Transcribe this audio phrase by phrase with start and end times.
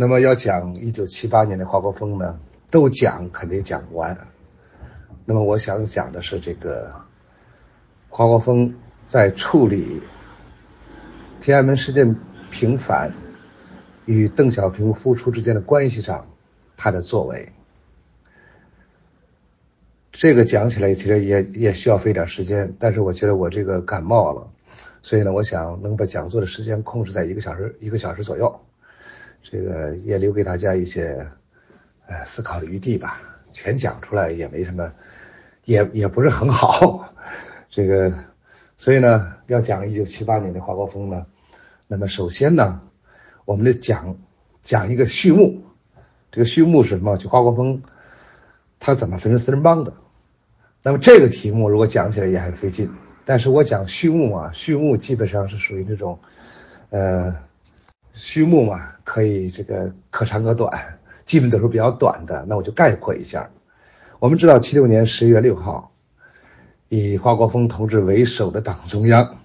[0.00, 4.28] 那么要讲一九七八年的华国锋呢，都讲肯定讲不完。
[5.26, 7.02] 那么我想讲的是这个
[8.08, 10.00] 华国锋在处理
[11.38, 12.16] 天安门事件
[12.50, 13.12] 平反
[14.06, 16.28] 与邓小平复出之间的关系上，
[16.78, 17.52] 他的作为。
[20.12, 24.50] 这个讲起来其实也也需要费点时间，但是我觉得我这个感冒了，
[25.02, 28.60] 所以呢，我想能把讲座的时间控制在一个小时一个小时左右，
[29.42, 31.26] 这个也留给大家一些
[32.06, 33.20] 呃思考的余地吧。
[33.52, 34.92] 全讲出来也没什么，
[35.64, 37.12] 也也不是很好，
[37.68, 38.14] 这个，
[38.76, 41.26] 所以呢，要讲一九七八年的华国锋呢，
[41.88, 42.80] 那么首先呢，
[43.44, 44.16] 我们得讲
[44.62, 45.62] 讲一个序幕，
[46.30, 47.16] 这个序幕是什么？
[47.16, 47.82] 就华国锋。
[48.82, 49.92] 他怎么分成四人帮的？
[50.82, 52.90] 那么这个题目如果讲起来也很费劲。
[53.26, 56.18] 但是我讲序幕啊，序幕基本上是属于那种，
[56.88, 57.36] 呃，
[58.20, 62.44] 序幕嘛，可以这个可长可短，基本都是比较短的。
[62.48, 63.50] 那我就概括一下。
[64.18, 65.92] 我们知道，七六年十一月六号，
[66.88, 69.38] 以华国锋同志为首的党中央，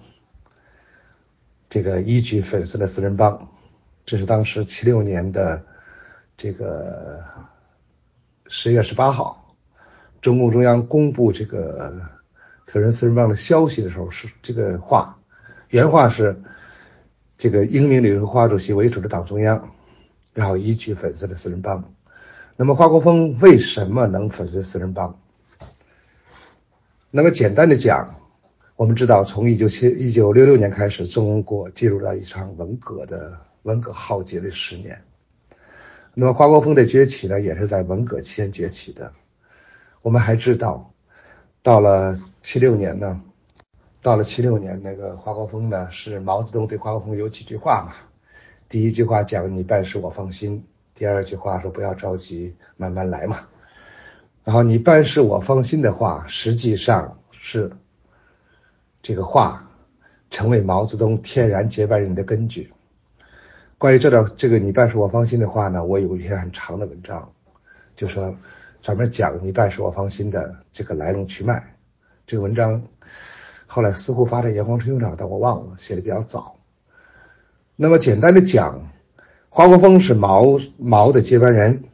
[1.68, 3.48] 这个一举粉碎了四人帮，
[4.04, 5.64] 这是当时七六年的
[6.36, 7.24] 这个。
[8.48, 9.56] 十月十八号，
[10.20, 11.92] 中共中央公布这个
[12.64, 15.18] 粉碎四人帮的消息的时候，是这个话，
[15.68, 16.40] 原话是：
[17.38, 19.70] 这个英明领华主席为主的党中央，
[20.32, 21.92] 然后一举粉碎了四人帮。
[22.56, 25.18] 那么华国锋为什么能粉碎四人帮？
[27.10, 28.14] 那么简单的讲，
[28.76, 35.02] 我们知道，从一九七一九六六年开始，中国进入了一场文革的文革浩劫的十年。
[36.14, 39.12] 那么华国锋的崛起呢，也是在文革期间崛起的。
[40.00, 40.94] 我们还知道，
[41.62, 43.20] 到了七六年呢，
[44.06, 47.96] 到了七六年，那个华国锋呢，是毛泽东对华国锋有几句话嘛？
[48.68, 53.48] 第一句话讲你办事我放心，第二句话说不要着急，慢慢来嘛。
[54.44, 57.72] 然后你办事我放心的话，实际上是
[59.02, 59.72] 这个话
[60.30, 62.72] 成为毛泽东天然接班人的根据。
[63.76, 67.32] 关于这段这个你办事我放心的话呢，我有一篇很长的文章，
[67.96, 68.36] 就说
[68.80, 71.74] 专门讲你办事我放心的这个来龙去脉。
[72.24, 72.82] 这个文章
[73.76, 76.56] 后来似乎发在《炎黄春秋》上，但我忘了，写的比较早。
[77.76, 78.88] 那么简单的讲，
[79.50, 81.84] 华国锋是毛毛的接班人，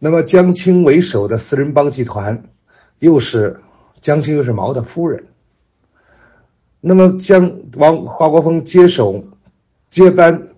[0.00, 2.42] 那么江青为首的四人帮集团
[2.98, 3.60] 又是
[4.00, 5.26] 江青又是毛的夫人，
[6.80, 9.24] 那么江王华国锋接手。
[9.90, 10.48] 接班，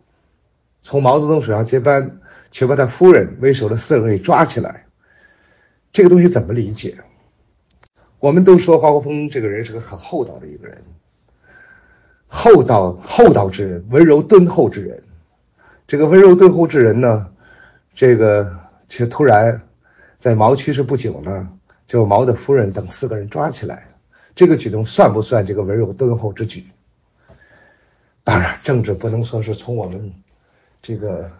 [0.81, 4.87] 从毛泽东手上接班，却把他夫人为首的四人给抓起来，
[5.93, 6.97] 这个东西怎么理解？
[8.25, 10.83] 我们都说华国锋这个人是个很厚道的一个人，
[12.27, 15.03] 厚道厚道之人，温柔敦厚之人。
[15.87, 17.29] 这个温柔敦厚之人呢，
[17.95, 18.51] 这个
[18.89, 19.61] 却突然
[20.17, 21.51] 在毛去世不久呢，
[21.87, 23.89] 就毛的夫人等四个人抓起来，
[24.35, 26.65] 这个举动算不算这个温柔敦厚之举？
[28.23, 30.15] 当然，政治不能说是从我们
[30.81, 31.31] 这个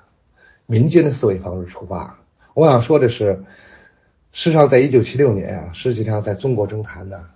[0.67, 2.19] 民间的思维方式出发。
[2.53, 3.43] 我想说的是，
[4.35, 7.31] 事实上，在一九七六年啊，实际上在中国政坛呢，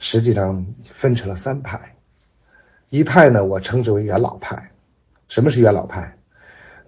[0.00, 1.94] 实际上分成了三派。
[2.88, 4.72] 一派呢，我称之为元老派。
[5.28, 6.18] 什么是元老派？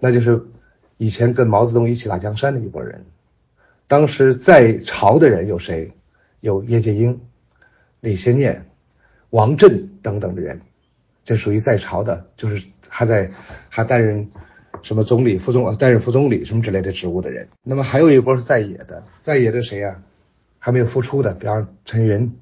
[0.01, 0.45] 那就是
[0.97, 3.05] 以前跟毛泽东一起打江山的一拨人。
[3.87, 5.93] 当时在朝的人有谁？
[6.41, 7.21] 有叶剑英、
[8.01, 8.65] 李先念、
[9.29, 10.61] 王震等等的人。
[11.23, 13.31] 这属于在朝的，就是还在
[13.69, 14.29] 还担任
[14.83, 17.47] 什么总理、副总、担任副总理什么之类的职务的人。
[17.63, 20.01] 那么还有一波是在野的，在野的谁呀？
[20.59, 22.39] 还没有复出的，比方陈云、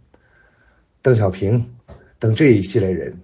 [1.01, 1.73] 邓小平
[2.19, 3.19] 等这一系列人。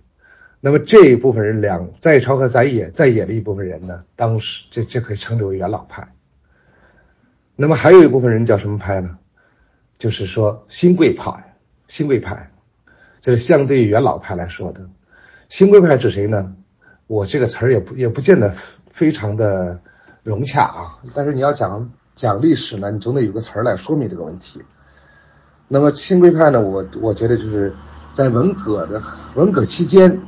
[0.59, 6.09] 那么这一部分人，两在朝和在野，在野的一部分人呢，当时这这可以称之为元老派。
[7.55, 9.17] 那么还有一部分人叫什么派呢？
[9.97, 11.55] 就是说新贵派，
[11.87, 12.51] 新贵派，
[13.21, 14.89] 这是相对于元老派来说的。
[15.47, 16.55] 新贵派指谁呢？
[17.07, 18.53] 我这个词儿也不也不见得
[18.99, 19.79] 非常的
[20.23, 20.99] 融洽啊。
[21.15, 24.61] 但是你要讲讲历史呢，你总得有个词儿来说明这个问题。
[25.69, 27.73] 那么新贵派呢，我我觉得就是
[28.11, 29.01] 在文革的
[29.35, 30.19] 文革期间，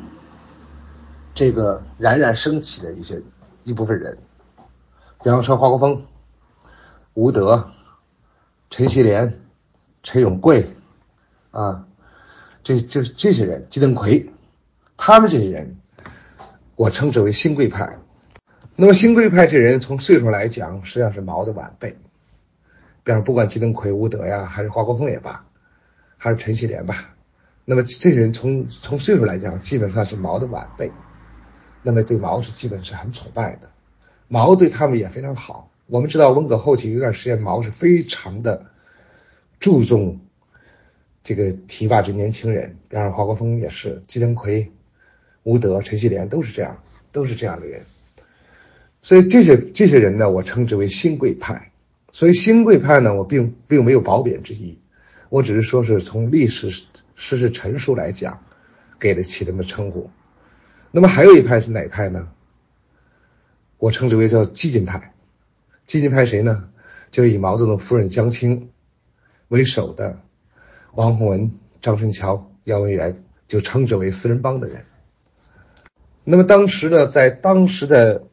[1.35, 3.21] 这个冉冉升起的一些
[3.65, 4.19] 一部分人，
[5.21, 6.05] 比方说华国锋、
[7.13, 7.71] 吴德、
[8.69, 9.41] 陈锡联、
[10.01, 10.71] 陈永贵
[11.51, 11.87] 啊，
[12.63, 14.31] 这这这些人，季登奎。
[14.95, 15.77] 他们这些人，
[16.77, 17.97] 我称之为新贵派。
[18.75, 21.95] 那么新贵派这人从岁数来讲，实际上是毛的晚辈。
[23.03, 25.45] 比方不管季登奎、吴德呀，还是华国锋也罢，
[26.17, 27.15] 还是陈锡联吧，
[27.65, 30.91] 那么这些人从从岁数来讲，基本上是毛的晚辈。
[31.83, 33.69] 那么对毛是基本是很崇拜的。
[34.27, 35.71] 毛对他们也非常好。
[35.87, 38.67] 我们知道文革后期有段时间，毛是非常的
[39.59, 40.19] 注重
[41.23, 44.71] 这个提拔这年轻人，比方华国锋也是，季登奎、
[45.43, 46.81] 吴德、陈锡联都是这样，
[47.11, 47.81] 都是这样的人。
[49.03, 51.71] 所以这些这些人呢，我称之为新贵派。
[52.11, 54.77] 所以新贵派呢，我并并没有褒贬之意，
[55.29, 56.69] 我只是说是从历史
[57.15, 58.43] 事实陈述来讲，
[58.99, 60.09] 给了起这么称呼。
[60.91, 62.27] 那么还有一派是哪派呢？
[63.77, 65.13] 我称之为叫激进派。
[65.87, 66.69] 激进派谁呢？
[67.09, 68.69] 就是以毛泽东夫人江青
[69.47, 70.19] 为首的
[70.93, 74.83] 王洪文、张春桥、姚文元，就称之为四人帮的人。
[76.23, 78.27] 那么当时呢，在当时的。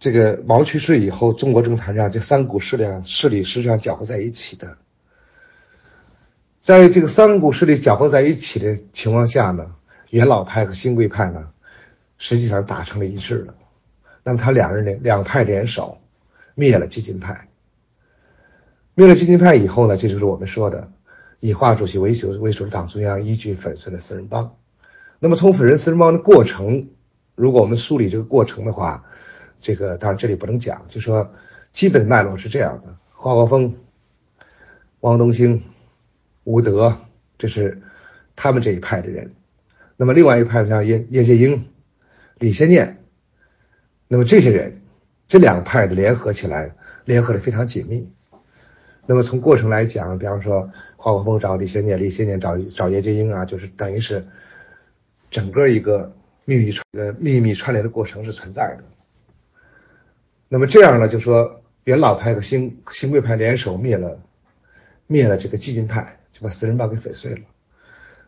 [0.00, 4.78] 这个毛去世以后，中国政坛上这三股势力势力实际上搅和在一起的，
[6.58, 9.72] 在这个三股势力搅和在一起的情况下呢，
[10.08, 11.50] 元老派和新贵派呢，
[12.16, 13.54] 实际上达成了一致了。
[14.24, 15.98] 那么他两人联两派联手，
[16.54, 17.48] 灭了激进派。
[18.94, 20.90] 灭了激进派以后呢，这就是我们说的
[21.40, 24.56] 以华主席为首为首的党中央依据粉碎了四人帮。
[25.18, 26.88] 那么从粉碎四人帮的过程，
[27.34, 29.04] 如果我们梳理这个过程的话，
[29.60, 31.32] 这个当然这里不能讲，就说
[31.72, 33.76] 基本脉络是这样的：华国锋、
[35.00, 35.62] 汪东兴、
[36.44, 36.96] 吴德，
[37.38, 37.82] 这是
[38.34, 39.34] 他们这一派的人。
[39.96, 41.68] 那么另外一派像叶叶剑英、
[42.38, 43.04] 李先念，
[44.08, 44.80] 那么这些人，
[45.28, 46.74] 这两派的联合起来，
[47.04, 48.10] 联合的非常紧密。
[49.06, 54.26] 那么从过程来讲，比方说华国锋找李先念，李先念找找叶剑英啊，就是等于是
[55.30, 56.14] 整个一个
[56.44, 58.84] 秘密串呃秘密串联的过程是存在的。
[60.52, 64.20] 那么这样呢，就说元老派和新新贵派联手灭了，
[65.06, 67.42] 灭了这个激进派，就把四人帮给粉碎了。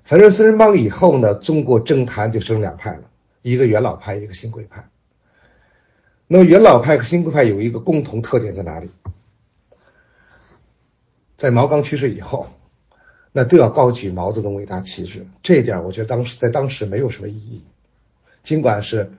[0.05, 3.11] 反正四人帮以后呢，中国政坛就剩两派了，
[3.43, 4.89] 一个元老派，一个新贵派。
[6.29, 8.89] 那么元老派和新贵派有一个共同特点在哪里？
[11.37, 12.47] 在毛刚去世以后，
[13.33, 17.67] 那都要高举毛泽东伟大旗帜，这一点我觉得当时在当时没有什么意义。
[18.45, 19.11] 尽管是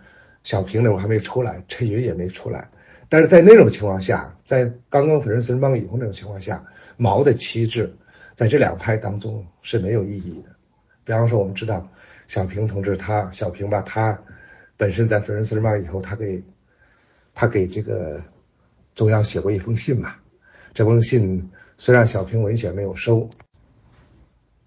[0.43, 2.69] 小平那会儿还没出来，陈云也没出来。
[3.13, 6.65] 但是在那种情况下，在刚刚粉碎四人帮以后那种情况下，
[6.97, 7.95] 毛的旗帜
[8.35, 10.49] 在这两派当中是没有意义的。
[11.03, 11.87] 比方说，我们知道
[12.27, 14.19] 小平同志，他小平吧，他
[14.77, 16.43] 本身在粉碎四人帮以后，他给
[17.35, 18.19] 他给这个
[18.95, 20.15] 中央写过一封信嘛。
[20.73, 23.29] 这封信虽然小平文选没有收，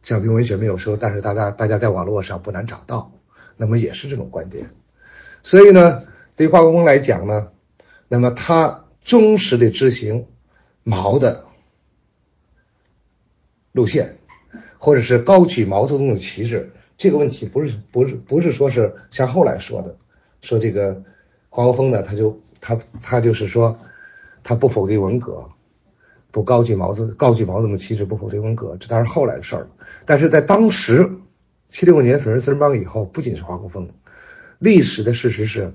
[0.03, 3.11] 小平文选没有收，但是大家大家在网络上不难找到，
[3.57, 4.71] 那么也是这种观点。
[5.43, 6.05] 所以呢，
[6.37, 7.49] 对华国锋来讲呢。
[8.09, 10.27] 那么他忠实的执行
[10.85, 11.45] 毛的
[13.73, 14.19] 路线，
[14.79, 19.97] 或者是高举毛泽东的旗帜，这个问题不是不是不是说是像后来说的，
[20.41, 21.03] 说这个
[21.49, 23.79] 华国锋呢，他就他他就是说
[24.45, 25.51] 他不否定文革，
[26.31, 29.69] 不高举毛泽高举毛泽东的旗帜，不否定文革，这当然后来的事儿了。
[30.05, 31.19] 但是在当时
[31.69, 33.91] 七六年粉碎四人帮以后，不仅是华国锋，
[34.59, 35.75] 历史的事实是。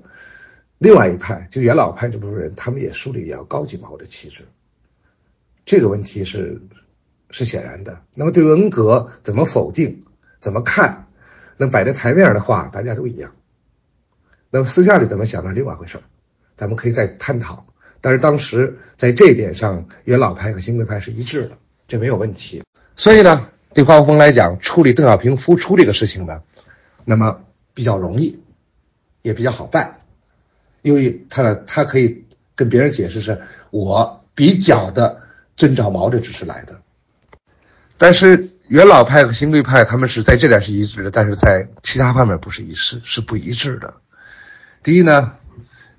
[0.82, 4.42] 另外一派就元老派这部分人，他们也树立也要高级毛的旗帜，
[5.64, 6.60] 这个问题是
[7.30, 8.00] 是显然的。
[8.16, 10.00] 那么对文革怎么否定、
[10.40, 11.06] 怎么看，
[11.56, 13.32] 那摆在台面的话，大家都一样。
[14.50, 16.02] 那么私下里怎么想，那另外一回事儿，
[16.56, 17.64] 咱们可以再探讨。
[18.00, 22.60] 但是当时在这一点上，元老派和新贵派是一致的，这没有问题。
[22.96, 26.42] 所以呢，对华国锋来讲，处理邓小平复出这个事情呢，
[27.04, 28.42] 那么比较容易，
[29.22, 30.00] 也比较好办。
[30.82, 32.24] 因为他他可以
[32.56, 35.22] 跟别人解释是我比较的
[35.56, 36.82] 遵照毛的指示来的，
[37.98, 43.94] 但是元老派和新贵派他们是在这点是一致的，但是在其他方面不是一致，是不一致的。
[44.82, 45.36] 第一呢，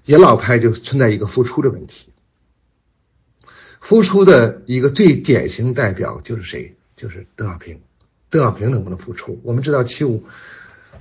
[0.05, 2.11] 元老派就存在一个复出的问题，
[3.79, 6.75] 复出的一个最典型代表就是谁？
[6.95, 7.79] 就是邓小平。
[8.29, 9.39] 邓小平能不能复出？
[9.43, 10.25] 我们知道七五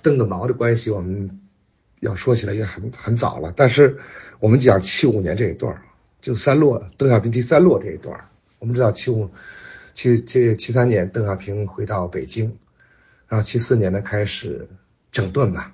[0.02, 1.40] 邓个毛的关系，我们。
[2.02, 3.98] 要说起来也很很早了，但是
[4.40, 5.82] 我们讲七五年这一段
[6.20, 8.28] 就三落邓小平第三落这一段
[8.58, 9.30] 我们知道七五
[9.94, 12.58] 七七七三年邓小平回到北京，
[13.28, 14.68] 然后七四年呢开始
[15.12, 15.72] 整顿嘛，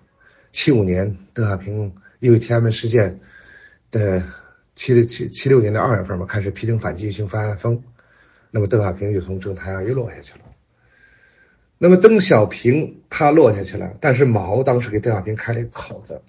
[0.53, 3.21] 七五年邓小平因为天安门事件
[3.91, 4.23] 的
[4.75, 7.83] 七六七七六年的二月份嘛开始批评反击性反风，
[8.51, 10.41] 那么邓小平就从政坛上又落下去了。
[11.81, 16.23] 那么邓小平他落下去了，但是毛当时给邓小平开了一个口子，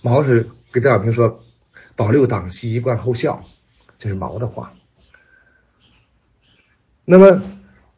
[0.00, 1.44] 毛是给邓小平说
[1.94, 3.44] ：“保留党纪，一贯厚效。”
[3.98, 4.74] 这是毛的话。
[7.04, 7.42] 那么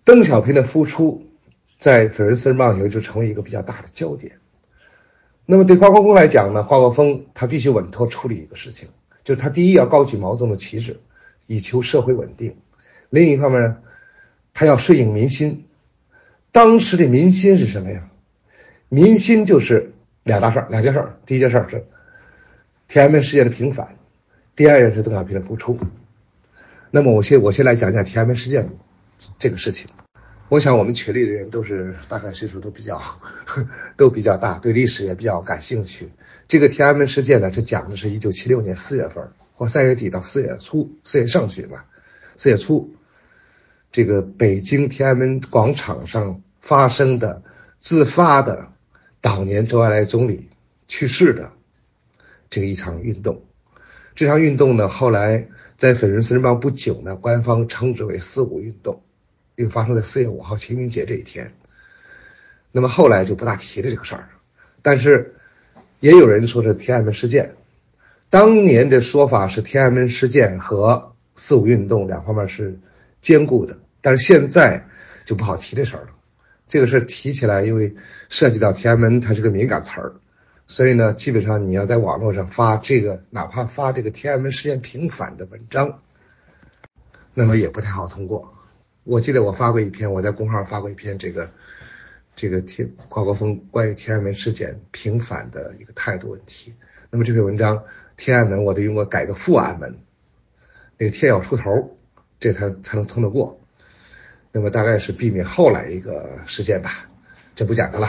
[0.02, 1.26] 邓小平的复出，
[1.78, 4.40] 在粉碎四人帮以后就成为一个比较大的焦点。
[5.44, 8.88] 那么对华国锋来讲呢，华国锋他必须稳妥处理一个事情，
[9.22, 10.98] 就是他第一要高举毛泽东的旗帜，
[11.46, 12.54] 以求社会稳定；
[13.10, 13.76] 另一方面呢，
[14.52, 15.65] 他要顺应民心。
[16.56, 18.08] 当时的民心是什么呀？
[18.88, 21.18] 民心就是两大事儿，两件事儿。
[21.26, 21.84] 第一件事儿是
[22.88, 23.98] 天安门事件的平反，
[24.54, 25.78] 第二件是邓小平的复出。
[26.90, 28.70] 那么我先我先来讲讲天安门事件
[29.38, 29.88] 这个事情。
[30.48, 33.02] 我想我们群里的人都是大概岁数都比较
[33.98, 36.08] 都比较大，对历史也比较感兴趣。
[36.48, 41.84] 这个天安门事件呢，是讲的是一九七六年四月份或三月底到四月初，四月上旬吧，
[42.38, 42.94] 四月初，
[43.92, 47.42] 这个北京天安门广场上发生的
[47.78, 48.73] 自发的
[49.23, 50.50] 悼念周恩来总理
[50.88, 51.52] 去世的
[52.50, 53.44] 这个一场运动。
[54.14, 59.02] 这场运动呢，后来在粉碎四人帮不久呢，官方称之为“四五运动”。
[59.56, 61.54] 又发生在四月五号清明节这一天，
[62.73, 64.28] 那么后来就不大提了这个事儿，
[64.82, 65.37] 但是
[65.99, 67.54] 也有人说这天安门事件，
[68.28, 72.78] 当年的说法是天安门事件和四五运动两方面是
[73.23, 74.88] 兼顾的，但是现在
[75.25, 76.08] 就不好提这事儿了。
[76.68, 77.94] 这个事提起来，因为
[78.28, 80.14] 涉及到天安门，它是个敏感词儿，
[80.66, 86.02] 所以呢，基本上你要在网络上发这个，哪怕发这个天安门事件平反的文章，
[87.35, 88.52] 那么也不太好通过。
[89.04, 91.52] 我记得我发过一篇，我在公号发过一篇这个
[92.35, 96.75] 这个天华国锋关于天安门事件平反的一个态度问题。
[97.11, 97.85] 那么这篇文章
[98.16, 100.00] 天安门我得用过改个富安门，
[100.99, 101.96] 那个天要出头，
[102.40, 103.61] 这才才能通得过。
[104.56, 107.10] 那么大概是避免后来一个事件吧，
[107.54, 108.08] 这不讲它了。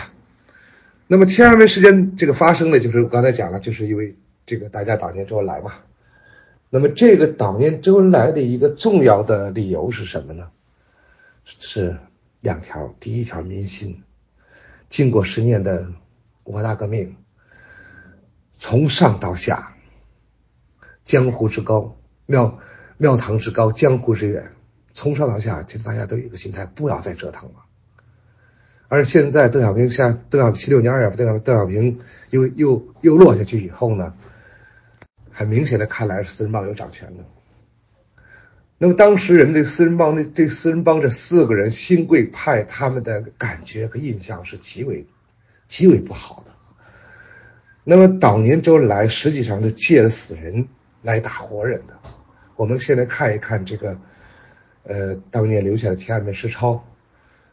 [1.06, 5.74] 那么天安门事件这个发生呢，就是我刚才讲了，就是因为这个大家悼念周恩来嘛。
[6.70, 10.50] 那么这个悼念周恩来的一个重要的理由是什么呢？
[11.44, 11.98] 是
[12.40, 14.04] 两条，第一条民心，
[14.88, 15.92] 经过十年的
[16.46, 17.18] 文化大革命，
[18.54, 19.76] 从上到下，
[21.04, 22.58] 江湖之高，庙
[22.96, 24.54] 庙堂之高，江湖之远，
[24.98, 27.66] 从上到下，其实大家都有一个心态，不要再折腾了。
[28.88, 32.00] 而现在邓小平下，邓小平七六年二月，邓小邓小平
[32.32, 34.16] 又又又落下去以后呢，
[35.32, 37.26] 很明显的看来是四人帮有掌权的。
[38.80, 45.06] 那么当时人们对四人帮的对四人帮这四个人新贵派他们的感觉和印象是极为
[45.68, 46.54] 极为不好的。
[47.84, 50.68] 那么当年周恩来实际上是借了死人
[51.04, 52.00] 来打活人的。
[52.56, 54.00] 我们现在看一看这个，
[54.88, 56.84] 呃，当年留下的天安门诗抄，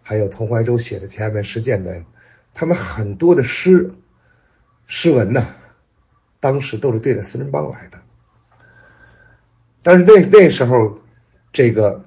[0.02, 2.04] 还有童怀洲写的天安门事件的，
[2.54, 3.92] 他们很多的诗
[4.86, 5.46] 诗文呢，
[6.40, 7.98] 当时都是对着四人帮来的。
[9.82, 10.98] 但是那那时候。
[11.56, 12.04] 这个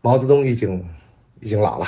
[0.00, 0.88] 毛泽东已经
[1.40, 1.86] 已经老了，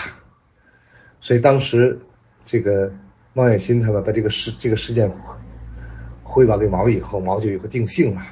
[1.20, 2.00] 所以当时
[2.44, 2.92] 这个
[3.32, 5.08] 毛远新他们把这个事这个事件
[6.24, 8.26] 汇报给毛以后，毛就有个定性嘛，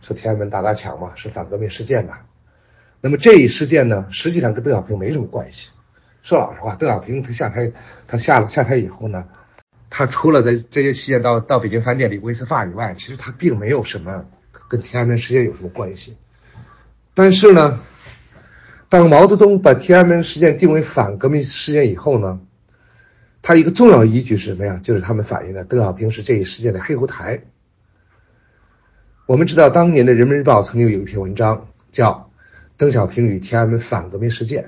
[0.00, 2.20] 说天安门打砸抢嘛是反革命事件嘛。
[3.00, 5.70] 那么这一事件呢，实际上跟邓小平没什么关系。
[6.22, 7.72] 说老实话，邓小平他下台
[8.06, 9.28] 他下了下台以后呢，
[9.88, 14.26] 他除了在这些期间到到北京饭店里过一次发以外，其实他并没有什么
[14.68, 16.18] 跟天安门事件有什么关系。
[17.14, 17.80] 但是呢，
[18.88, 22.40] 当毛泽东把天安门事件定为反革命事件以后呢，
[23.40, 24.80] 他一个重要依据是什么呀？
[24.82, 27.44] 就是他们反映的邓小平是这一事件的黑后台。
[29.26, 32.12] 我们知道，当年的人民日报曾经有一篇文章叫
[32.78, 34.62] 《邓小平与天安门反革命事件》，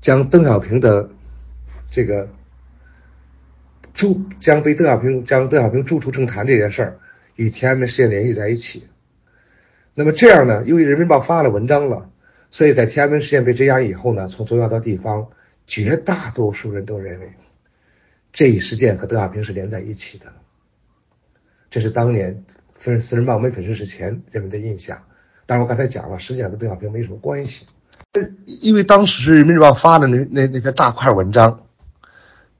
[0.00, 1.08] 将邓小平的
[1.90, 2.28] 这个
[3.94, 7.00] 驻将被邓小平将邓小平逐出政坛这件事儿
[7.36, 8.86] 与天安门事件联系在一起。
[9.94, 10.62] 那么这样呢？
[10.66, 12.10] 由于人民日报发了文章了，
[12.50, 15.30] 所以在天安门事件被镇压以后呢，从中央到地方，
[15.66, 17.32] 绝大多数人都认为
[18.30, 20.34] 这一事件和邓小平是连在一起的。
[21.70, 25.06] 这是当年分四人帮没粉碎之前人们的印象。
[25.46, 27.66] 但是我刚才讲了，实际上跟邓小平没什么关系。
[28.46, 31.62] 因为当时人民日报发的那那那篇大块文章，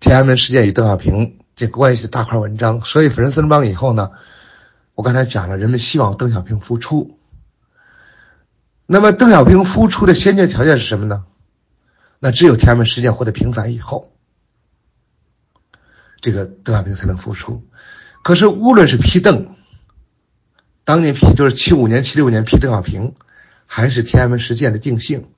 [0.01, 4.11] 天安门事件与邓小平这关系的大块文章，所以粉碎四人帮以后呢，
[4.95, 7.19] 我刚才讲了，人们希望邓小平复出。
[8.87, 11.25] 那么，邓小平复出的先决条件是什么呢？
[12.19, 14.13] 那只有天安门事件获得平反以后，
[16.21, 17.63] 这个邓小平才能复出。
[18.23, 19.54] 可是，无论是批邓，
[20.85, 23.15] 当年批就是七五年、七六年批邓小平，
[23.67, 25.29] 还是天安门事件的定性，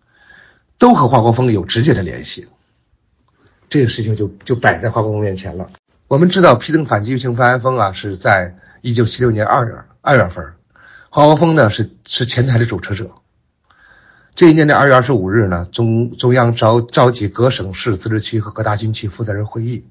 [0.76, 2.48] 都和华国锋有直接的联系。
[3.68, 5.70] 这个事情就就摆在华国锋面前了。
[6.08, 10.54] 我们知道，批邓反击情范安峰啊，是在一九七六年二月二月份，
[11.10, 13.10] 华国锋呢是是前台的主持者。
[14.34, 19.88] 这一年的二月二十五日呢，中中央召召集各省市自治区和各大军区负责人会议，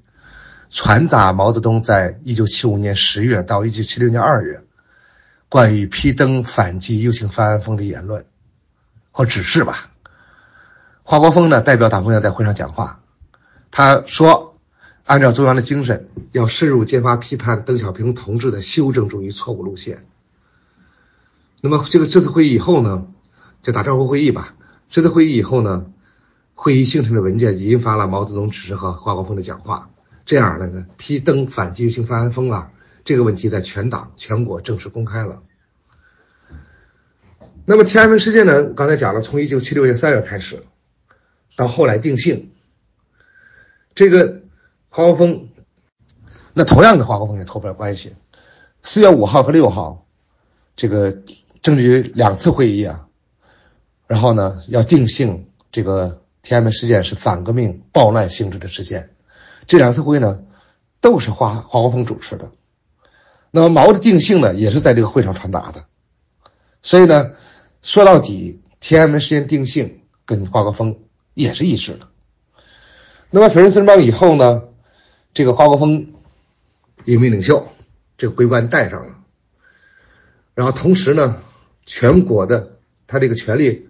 [0.70, 4.62] 传达毛泽东在一九七五年十月到一九七六年二月
[5.48, 8.26] 关于批登反击右倾翻案风的言论
[9.12, 9.90] 或指示吧。
[11.02, 13.00] 华国锋呢代表党中央在会上讲话，
[13.70, 14.58] 他说
[15.06, 20.06] ：“按照中央的精神，要深入揭发批判邓小平同志的修正主义错误路线。”
[21.62, 23.06] 那么这个这次会议以后呢，
[23.62, 24.54] 就打招呼会议吧。
[24.90, 25.86] 这次会议以后呢，
[26.54, 29.90] 会议形成的文件引发了毛泽东指示和华国锋的讲话。
[30.24, 32.72] 这样那个批登反击右倾翻案风啊，
[33.06, 35.42] 这个问题在全党全国正式公开了。
[37.64, 40.64] 那么天安门事件呢，刚才讲了，从一九七六年三月开始，
[41.54, 42.50] 到后来定性，
[43.94, 44.42] 这个
[44.88, 45.48] 华国锋，
[46.52, 48.16] 那同样的华国锋也脱不了关系。
[48.82, 50.04] 四月五号和六号，
[50.74, 51.12] 这个
[51.62, 53.06] 政治局两次会议啊，
[54.08, 59.14] 然后呢要定性这个天安门事件是反革命暴乱性质的事件。
[59.68, 60.40] 这两次会议呢，
[61.00, 62.50] 都是华华国锋主持的。
[63.56, 65.86] 那么毛的定性呢，也是在这个会上传达的。
[66.82, 67.30] 所以呢，
[67.80, 70.98] 说到底，天安门事件定性跟华国锋
[71.32, 72.08] 也是一致的。
[73.30, 74.64] 那么粉碎四人帮以后呢，
[75.32, 76.12] 这个华国锋
[77.06, 77.66] 英明领袖
[78.18, 79.16] 这个桂冠戴上了。
[80.54, 81.40] 然后同时呢，
[81.86, 83.88] 全国的他这个权力，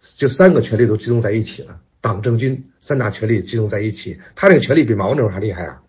[0.00, 1.78] 就三个权力都集中在一起了。
[2.00, 5.82] 党政军三大权力集中在一起，他这个权力比毛那会儿还厉害啊，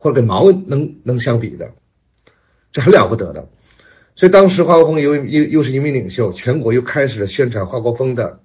[0.00, 1.70] 或者跟毛能能相比的，
[2.72, 3.48] 这很了不得的。
[4.14, 8.40] 所以当时华国锋又又又是一名领袖，全国又开始宣传华国锋的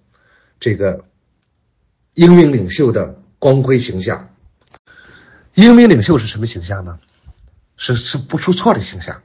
[0.60, 1.05] 这个
[2.13, 4.29] 英明领袖的光辉形象。
[5.53, 7.00] 英明领袖是什么形象呢？
[7.79, 9.22] 是是不出错的形象，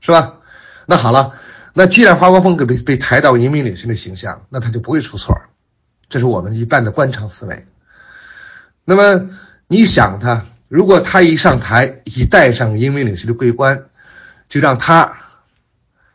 [0.00, 0.40] 是吧？
[0.84, 1.34] 那好了，
[1.72, 5.40] 那既然华国锋给被被抬到英明领袖的形象，那他就不会出错。
[6.10, 7.66] 这是我们一般的官场思维。
[8.84, 9.30] 那么
[9.68, 13.86] 你想他，如果他一上台，一戴上英明领袖的桂冠，
[14.48, 15.18] 就让他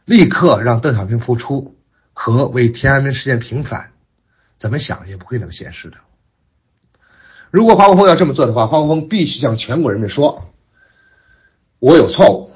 [0.06, 1.76] 立刻让邓小平复出
[2.14, 3.92] 和为天安门事件平反，
[4.58, 5.98] 怎么想也不会那么现实的。
[7.52, 10.46] 如果华国锋要这么做的话，华国锋必须向全国人民说
[11.80, 12.52] ：“我有错误，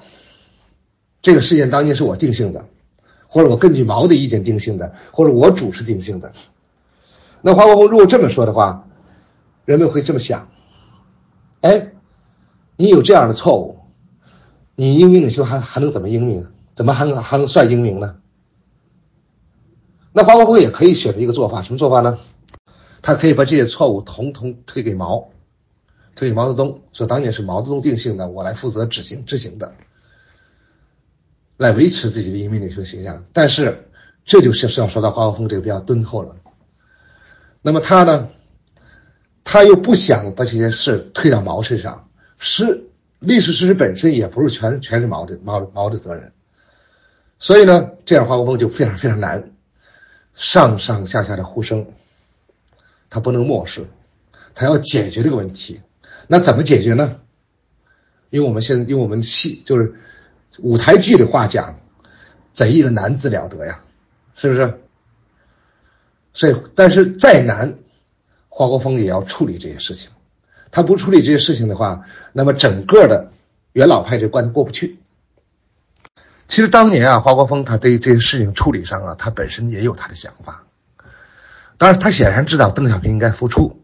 [1.22, 2.66] 这个事件当年是我定性的，
[3.28, 6.32] 或者我根据毛的意见定性的，或者我主持定性的。”
[7.44, 8.88] 那华国锋如果这么说的话，
[9.66, 10.50] 人们会这么想：
[11.62, 11.92] 哎，
[12.78, 13.80] 你有这样的错误，
[14.76, 16.48] 你英明领袖还还能怎么英明？
[16.76, 18.16] 怎么还能还能算英明呢？
[20.14, 22.18] 那华国锋也可以选择一个做法，什么做法呢？
[23.02, 25.30] 他可以把这些错误统统推给毛，
[26.16, 29.74] 推给毛泽东，说当年是毛泽东定性的，我来负责执行执行的，
[31.58, 33.26] 来维持自己的英明领袖形象。
[33.34, 33.90] 但是
[34.24, 36.38] 这就是要说到华国锋这个比较敦厚了。
[37.62, 38.30] 那么他呢？
[39.52, 42.08] 他又不想把这些事推到毛身上，
[42.38, 42.84] 是
[43.18, 46.34] 历史事实本身也不是全全是毛的毛毛的责任，
[47.40, 49.52] 所以呢，这样华国锋就非常非常难，
[50.36, 51.88] 上上下下的呼声，
[53.10, 53.88] 他不能漠视，
[54.54, 55.82] 他要解决这个问题，
[56.28, 57.20] 那怎么解决呢？
[58.30, 59.96] 用我们现在用我们戏就是
[60.60, 61.80] 舞台剧的话讲，
[62.54, 63.82] 怎一个难字了得呀，
[64.36, 64.80] 是不是？
[66.34, 67.80] 所以，但是再难，
[68.60, 70.10] 华国锋也要处理这些事情。
[70.70, 73.32] 他不处理这些事情的话，那么整个的
[73.72, 75.00] 元老派这关都过不去。
[76.50, 80.66] 其实当年啊，华国锋他对这些事情处理上啊，他本身也有他的想法。
[81.78, 83.82] 当然，他显然知道邓小平应该复出，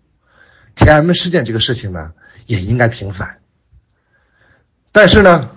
[0.76, 2.12] 天安门事件这个事情呢
[2.46, 3.38] 也应该平反。
[4.92, 5.52] 但是呢，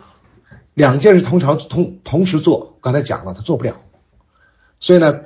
[0.74, 3.80] 两件事同朝同同时做，刚才讲了，他做不了。
[4.78, 5.22] 所以呢。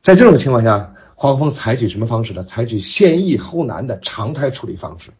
[0.00, 2.44] 在这种情况下，黄峰采取什么方式呢？
[2.44, 5.10] 采取先易后难的常态处理方式。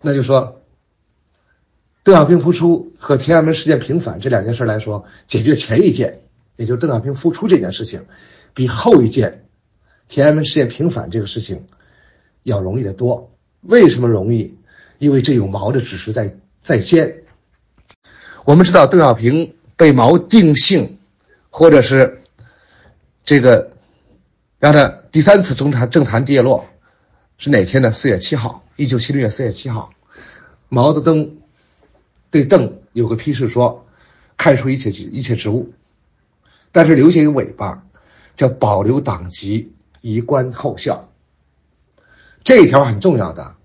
[0.00, 0.62] 那就说，
[2.02, 6.22] 邓小平复出和天安门事件平反这两件事来说，解决前一件，
[6.56, 8.06] 也就是邓小平复出这件事情，
[8.54, 9.44] 比后一件，
[10.08, 11.66] 天安门事件平反这个事情
[12.44, 13.30] 要容易得多。
[13.60, 14.56] 为什么容易？
[14.98, 17.24] 因为这有毛的指示在在先。
[18.46, 20.98] 我们知道，邓小平被毛定性，
[21.50, 22.22] 或者是。
[23.26, 23.72] 这个
[24.60, 26.66] 让他第三次中坛政坛跌落
[27.38, 27.90] 是哪天呢？
[27.90, 29.90] 四月七号，一九七六年四月七号，
[30.68, 31.36] 毛泽东
[32.30, 33.84] 对邓有个批示说，
[34.36, 35.72] 开除一切一切职务，
[36.70, 37.84] 但是留下一个尾巴，
[38.36, 41.08] 叫保留党籍，以观后效。
[42.44, 43.56] 这一条很重要的，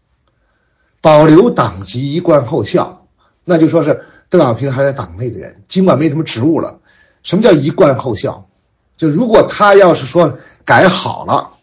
[1.02, 3.06] 保留党籍，以观后效，
[3.46, 6.82] 那就说是邓小平还在党内的人，尽管没什么职务了，
[7.22, 8.48] 什么叫一贯后效？
[9.02, 11.54] 就如果他要是说改好了，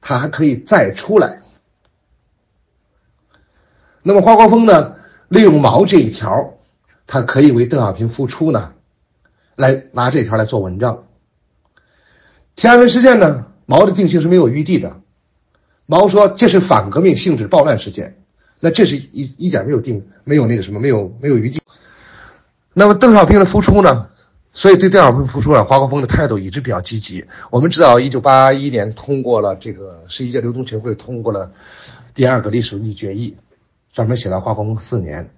[0.00, 1.40] 他还可以再出来。
[4.02, 4.96] 那么华国锋呢，
[5.28, 6.54] 利用毛这一条，
[7.06, 8.72] 他可以为邓小平复出呢，
[9.54, 11.04] 来拿这条来做文章。
[12.56, 14.96] 天安门事件呢，毛的定性是没有余地的。
[15.86, 18.20] 毛说这是反革命性质暴乱事件，
[18.58, 21.62] 那这是一一点没有定，没有那个什么，没有没有余地。
[22.74, 24.08] 那么邓小平的复出呢？
[24.54, 27.24] 所以对邓小平复出啊，华国锋的态度一直比较积极。
[27.50, 31.52] 我们知道，一九八一年通过了这个十一届流动全会通过了
[32.14, 33.36] 第二个历史问题决议，
[33.94, 35.30] 上面写了华国锋四年，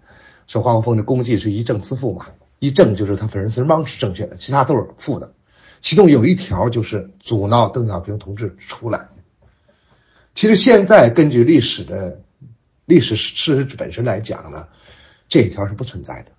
[0.49, 2.27] 说华国锋的功绩是一正四负嘛，
[2.59, 5.33] 一正就是他本人四人帮是正确的，其他都是负的。
[5.81, 9.11] 其中有一条就是阻挠邓小平同志出来。
[10.35, 12.21] 其实现在根据历史的
[12.85, 14.67] 历史事实本身来讲呢，
[15.29, 16.33] 这一条是不存在的。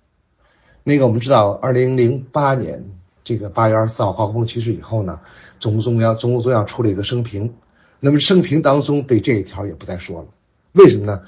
[0.88, 2.84] 那个我们知道，二零零八年
[3.24, 5.20] 这个八月二十四号华国锋去世以后呢，
[5.58, 7.54] 中共中央中共中央出了一个声平，
[7.98, 10.28] 那么声平当中对这一条也不再说了。
[10.70, 11.22] 为什么呢？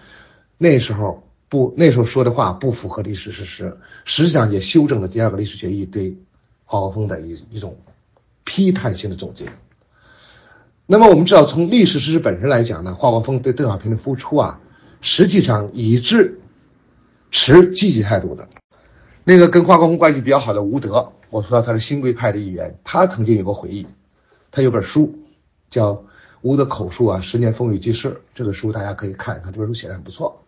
[0.58, 6.16] 那时候不那时候说的话不符合历史事实，实际上也修正了第二个历史决议对
[6.64, 7.78] 华国锋的一一种
[8.44, 9.50] 批判性的总结。
[10.86, 14.60] 那么我们知道，从历史事实本身来讲呢，华国锋对邓小平的付出啊，
[15.00, 16.38] 实际上一直
[17.32, 18.48] 持积极态度的。
[19.30, 23.86] 那个跟华国锋关系比较好的吴德，我说他是新贵派的一员，他曾经有过回忆，
[24.50, 25.18] 他有本书
[25.68, 25.92] 叫
[26.40, 30.46] 《吴德口述啊十年风雨记事》，这个书大家可以看，他这本书写的很不错。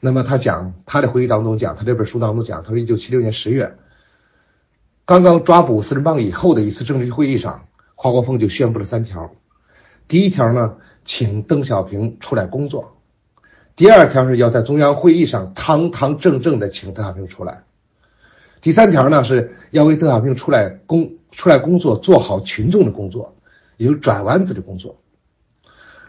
[0.00, 3.78] 那么他讲他的回忆当中讲，他这本书当中讲，他说一九七六年十月，
[5.06, 9.32] 刚刚抓捕四人帮以后的一次政治会议上，华国锋就宣布了三条。
[10.08, 12.98] 第一条呢，请邓小平出来工作；
[13.76, 17.64] 第二条是要在中央会议上堂堂正正的请邓小平出来；
[18.64, 23.36] 第三条呢是要为邓小平出来工出来工作做好群众的工作，
[23.76, 25.02] 有转弯子的工作。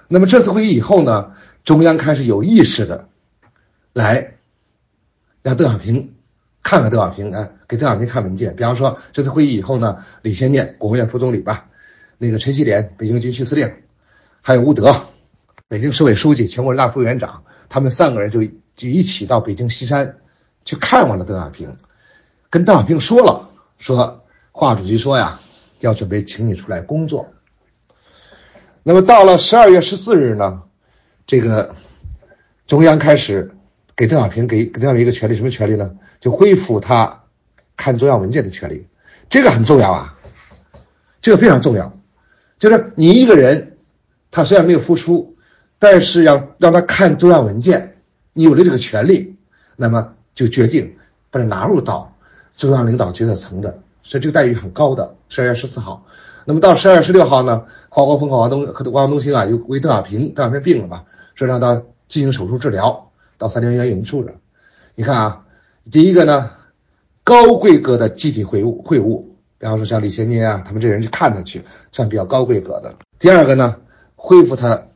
[0.07, 1.33] 那么这次会议以后呢，
[1.65, 3.09] 中央开始有意识的
[3.91, 4.37] 来
[5.41, 6.13] 让邓小平
[6.63, 8.55] 看看邓小平啊，给邓小平看文件。
[8.55, 11.67] 比方说这次会议以后呢，李先念国务院副总理吧，
[12.17, 13.73] 那个陈锡联北京军区司令。
[14.41, 15.07] 还有吴德，
[15.67, 20.19] 北京市委书记、全国人大副委员长，他们三个人就就一起到北京西山
[20.63, 21.75] 去看望了邓小平，
[22.55, 25.41] 跟邓小平说了，说华主席说呀，
[25.81, 27.33] 要准备请你出来工作。
[28.81, 30.63] 那么到了十二月十四日呢，
[31.27, 31.75] 这个
[32.65, 33.53] 中央开始
[33.93, 35.97] 给邓小平给给邓小平一个权利，什么权利呢？
[36.21, 37.23] 就恢复他
[37.75, 38.87] 看中央文件的权利，
[39.29, 40.17] 这个很重要啊，
[41.21, 41.99] 这个非常重要，
[42.57, 43.75] 就是你一个人。
[44.31, 45.35] 他虽然没有付出，
[45.77, 47.97] 但是要让他看中央文件，
[48.31, 49.35] 你有了这个权利，
[49.75, 50.95] 那么就决定
[51.31, 52.14] 把他纳入到
[52.57, 55.15] 中央领导决策层的，所以这个待遇很高的。
[55.29, 56.05] 十二月十四号，
[56.45, 61.03] 那么到十二月十六号呢，华国锋和王东和王东兴啊，又为邓小平邓小平病了嘛，
[61.35, 64.35] 说让他进行手术治疗，到三零医院营住着。
[64.95, 65.45] 你看啊，
[65.91, 66.51] 第一个呢，
[67.23, 69.23] 高规格的集体会晤会晤，
[69.57, 72.93] 比方说像李先念啊，他们这人去看他去，算比较高规格的。
[73.19, 73.77] 第二个呢。
[74.17, 74.87] 恢复他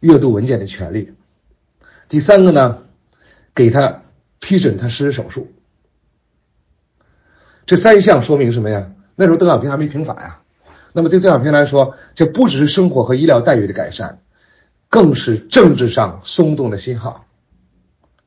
[0.00, 1.14] 阅读文件的权利。
[2.08, 2.78] 第三个呢，
[3.54, 4.02] 给他
[4.40, 5.52] 批准他实施手术。
[7.66, 8.92] 这三项说明什么呀？
[9.16, 10.40] 那时候邓小平还没平反呀。
[10.92, 14.20] 那么对邓小平来说，这不只是生活和医疗待遇的改善，
[14.88, 17.26] 更是政治上松动的信号。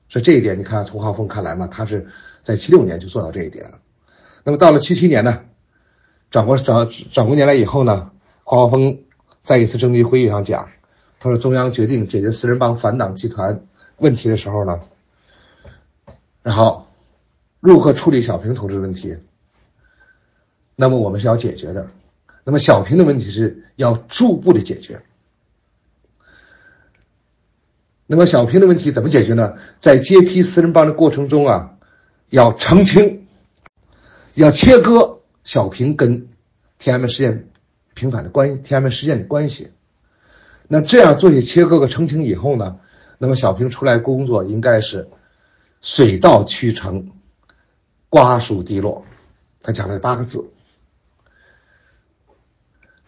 [0.09, 2.07] 所以这一点，你看从华峰看来嘛，他是
[2.43, 3.79] 在七六年就做到这一点了。
[4.43, 5.41] 那么到了七七年呢，
[6.29, 8.11] 转过转转过年来以后呢，
[8.43, 8.99] 华峰。
[9.41, 10.69] 在一次政治会议上讲，
[11.19, 13.63] 他说中央决定解决四人帮反党集团
[13.97, 14.81] 问题的时候呢，
[16.43, 16.87] 然后
[17.59, 19.17] 如何处理小平同志问题？
[20.81, 21.89] 那么我们是要解决的，
[22.45, 25.01] 那么小平的问题是要逐步的解决。
[28.07, 29.55] 那么小平的问题怎么解决呢？
[29.81, 31.75] 在揭批四人帮的过程中啊，
[32.29, 33.27] 要澄清，
[34.35, 36.29] 要切割小平跟
[36.77, 37.49] 天安门事件。
[37.93, 39.73] 平反的关系，天安门事件的关系，
[40.69, 42.79] 那这样做些切割和澄清以后呢，
[43.17, 45.09] 那么小平出来工作应该是
[45.81, 47.09] 水到渠成，
[48.07, 49.03] 瓜熟蒂落，
[49.61, 50.49] 他讲了八个字。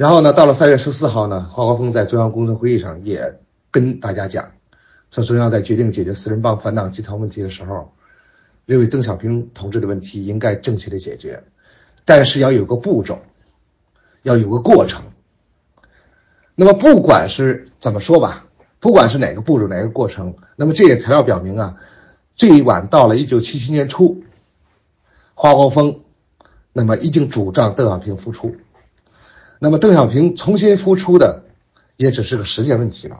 [0.01, 3.37] 然后呢，到了三月十四号呢，华国锋在中央工作会议上也
[3.69, 4.53] 跟大家讲，
[5.11, 7.93] 说中央在决定解决四人帮反党集团问题的时候，
[8.65, 11.43] 认为邓小平同志的问题应该正确的解决，
[12.03, 13.19] 但是要有个步骤。
[14.23, 15.03] 要有个过程，
[16.55, 18.47] 那么不管是怎么说吧，
[18.79, 21.75] 不管是哪个步骤哪个过程，那么这些材料表明啊，
[22.35, 24.23] 最晚到了一九七七年初，
[25.35, 25.99] 华国锋
[26.73, 28.55] 那么已经主张邓小平复出，
[29.63, 31.43] 那么邓小平重新复出的
[31.95, 33.19] 也只是个时间问题了。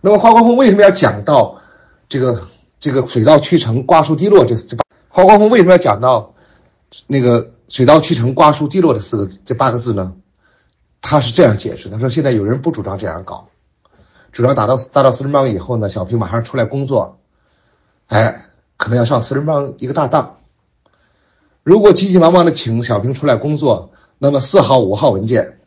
[0.00, 1.60] 那么华国锋为什么要讲到
[2.08, 2.46] 这个
[2.78, 4.76] 这个水到渠成、瓜熟蒂落这这
[5.08, 6.36] 华国锋为什么要讲到
[7.08, 10.14] 那个水到渠成、瓜熟蒂落这四个这八个字呢？
[11.02, 13.48] 他是这样解释：他说现在有人不主张这样搞，
[14.30, 17.18] 主张打到打到四人帮以后呢，小平马上出来工作，
[18.06, 20.36] 哎，可能要上四人帮一个大当。
[21.64, 25.58] 如果急急忙忙的请小平出来工作，那么四号、五号文件，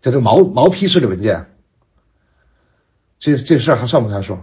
[0.00, 1.54] 这是毛毛批式的文件，
[3.18, 4.38] 这这事儿还算不算数？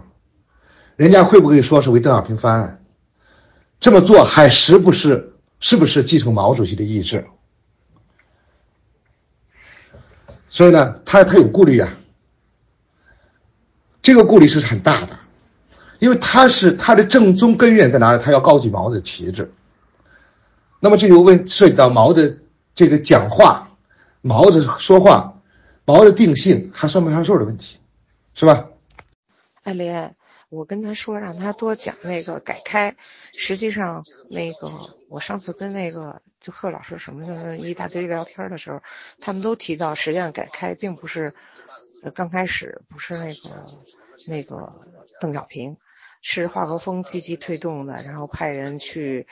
[0.94, 2.84] 人家会不会说是为邓小平翻案？
[3.80, 7.26] 这么做还是不是是不是继承毛主席的意志？
[10.48, 11.92] 所以呢，他他有顾虑啊，
[14.00, 15.18] 这个顾虑是很大的，
[15.98, 18.22] 因为他是他的正宗根源在哪里？
[18.22, 19.52] 他要高举毛的旗帜。
[20.84, 22.36] 那么这就问涉及到毛的
[22.74, 23.70] 这个讲话、
[24.20, 25.40] 毛的说话、
[25.86, 27.78] 毛的定性还算不算数的问题，
[28.34, 28.68] 是吧？
[29.62, 30.14] 爱莲。
[30.50, 32.96] 我跟他说，让他多讲那个改开。
[33.32, 34.70] 实际上，那个
[35.08, 38.82] 我上次跟那个就贺老师什么的一大堆聊天的时候，
[39.20, 41.32] 他们都提到，实际上改开并不是
[42.14, 43.64] 刚开始不是那个
[44.28, 44.74] 那个
[45.18, 45.78] 邓小平，
[46.20, 49.26] 是华国锋积极推动的，然后派人去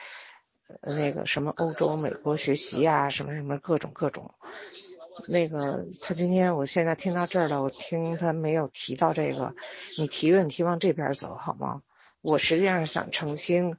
[0.81, 4.33] 那个什么欧洲、美国学习啊，什么什么各种各种。
[5.27, 9.55] 那个，他今天我现在听到这儿了，我听他没有提到这个，
[9.99, 11.83] 你提问题往这边走好吗？
[12.21, 13.77] 我实际上是想澄清，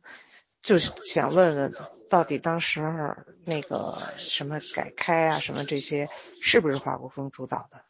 [0.62, 1.74] 就是想问问，
[2.08, 6.08] 到底当时那个什么改开啊，什么这些，
[6.40, 7.84] 是不是华国锋主导的？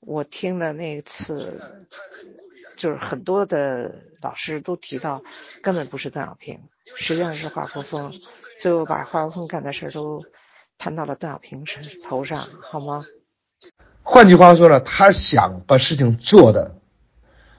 [0.00, 1.60] 我听的那次，
[2.80, 5.22] 就是很多的老师都提到，
[5.62, 6.58] 根本不是邓小平，
[6.96, 8.10] 实际上是华国锋，
[8.58, 10.24] 最后把华国锋干的事都。
[10.82, 13.04] 摊到了邓小平身头上，好吗？
[14.02, 16.74] 换句话说呢，他想把事情做的，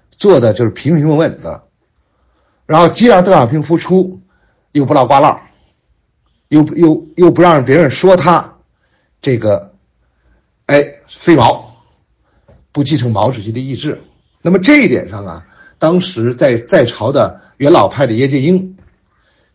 [0.10, 1.68] 做的就是平平稳稳的，
[2.66, 4.22] 然后既让邓小平复出，
[4.72, 5.40] 又不闹瓜烂，
[6.48, 8.58] 又又又不让别人说他
[9.22, 9.76] 这个，
[10.66, 11.76] 哎，飞毛，
[12.72, 14.02] 不继承毛主席的意志。
[14.42, 18.78] 那么这一点上啊，当时在在朝的元老派的叶剑英，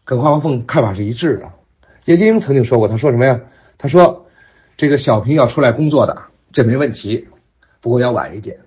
[0.04, 1.52] 跟华国锋看法是一致的。
[2.04, 3.40] 叶剑英曾经说过，他说什么呀？
[3.78, 4.26] 他说
[4.76, 7.28] ：“这个小平要出来工作的，这没问题，
[7.80, 8.60] 不过要晚一点。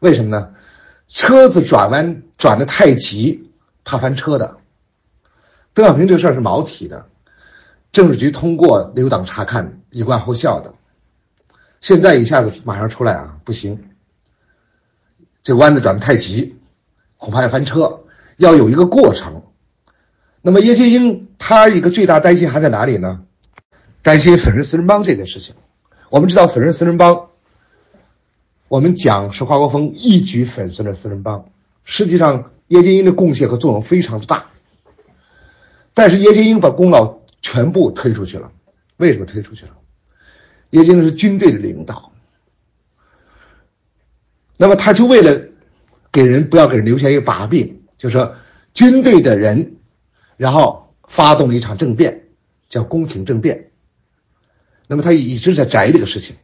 [0.00, 0.54] 为什么呢？
[1.06, 3.50] 车子转弯转的太急，
[3.84, 4.58] 怕翻车的。
[5.74, 7.06] 邓小平这个事儿是毛提的，
[7.92, 10.74] 政治局通过留党察看，以观后效的。
[11.80, 13.89] 现在一下子马上出来啊，不行，
[15.42, 16.56] 这弯子转的太急，
[17.16, 18.00] 恐怕要翻车，
[18.36, 19.42] 要有一个过程。
[20.42, 23.22] 那么叶剑英他一个最大担心还在哪里呢？”
[24.02, 25.54] 担心粉碎四人帮这件事情，
[26.08, 27.28] 我们知道粉碎四人帮，
[28.66, 31.50] 我们讲是华国锋一举粉碎了四人帮，
[31.84, 34.46] 实际上叶剑英的贡献和作用非常之大，
[35.92, 38.52] 但是叶剑英把功劳全部推出去了，
[38.96, 39.72] 为什么推出去了？
[40.70, 42.09] 叶剑英是军队的领导，
[44.60, 45.40] 那么他就为了
[46.12, 48.34] 给人不要给人留下一个把柄，就是说
[48.74, 49.76] 军队的人，
[50.36, 52.24] 然后发动了一场政变，
[52.68, 53.70] 叫宫廷政变。
[54.86, 56.36] 那么他一直在宅这个事情，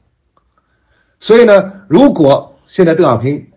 [1.20, 3.48] 所以呢，如果现在邓小平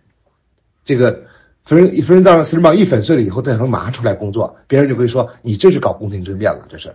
[0.83, 1.23] 这个
[1.63, 6.93] 夫人夫人当四人帮一粉碎了以后，邓小平马上出来工作，别人就会说你这是搞宫廷政变了，这是。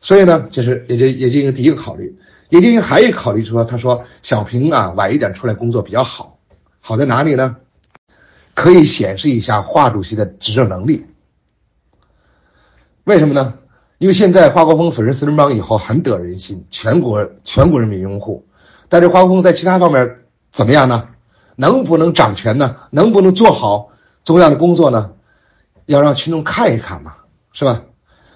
[0.00, 2.16] 所以呢，这是也就也就一个第一个考虑，
[2.50, 6.38] 叶剑英还有考虑说，他说小平啊晚一点出来工作比较好，
[6.80, 7.56] 好在哪里呢？
[8.54, 11.06] 可以显示一下华主席的执政能力。
[13.04, 13.54] 为什么呢？
[13.98, 18.46] 因为现在华国锋粉碎四人帮以后很得人心，全国全国人民拥护。
[18.88, 20.18] 但是华国锋在其他方面
[20.50, 21.08] 怎么样呢？
[21.56, 22.76] 能不能掌权呢？
[22.90, 23.90] 能不能做好
[24.24, 25.12] 中央的工作呢？
[25.84, 27.16] 要让群众看一看嘛，
[27.52, 27.82] 是吧？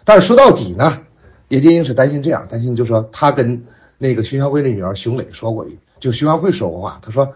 [0.04, 1.02] 但是说到底呢，
[1.48, 3.64] 叶剑英是担心这样，担心就是说他跟
[4.02, 7.34] 那个徐湘辉的女儿熊磊说过一，就徐湘辉说过话，他说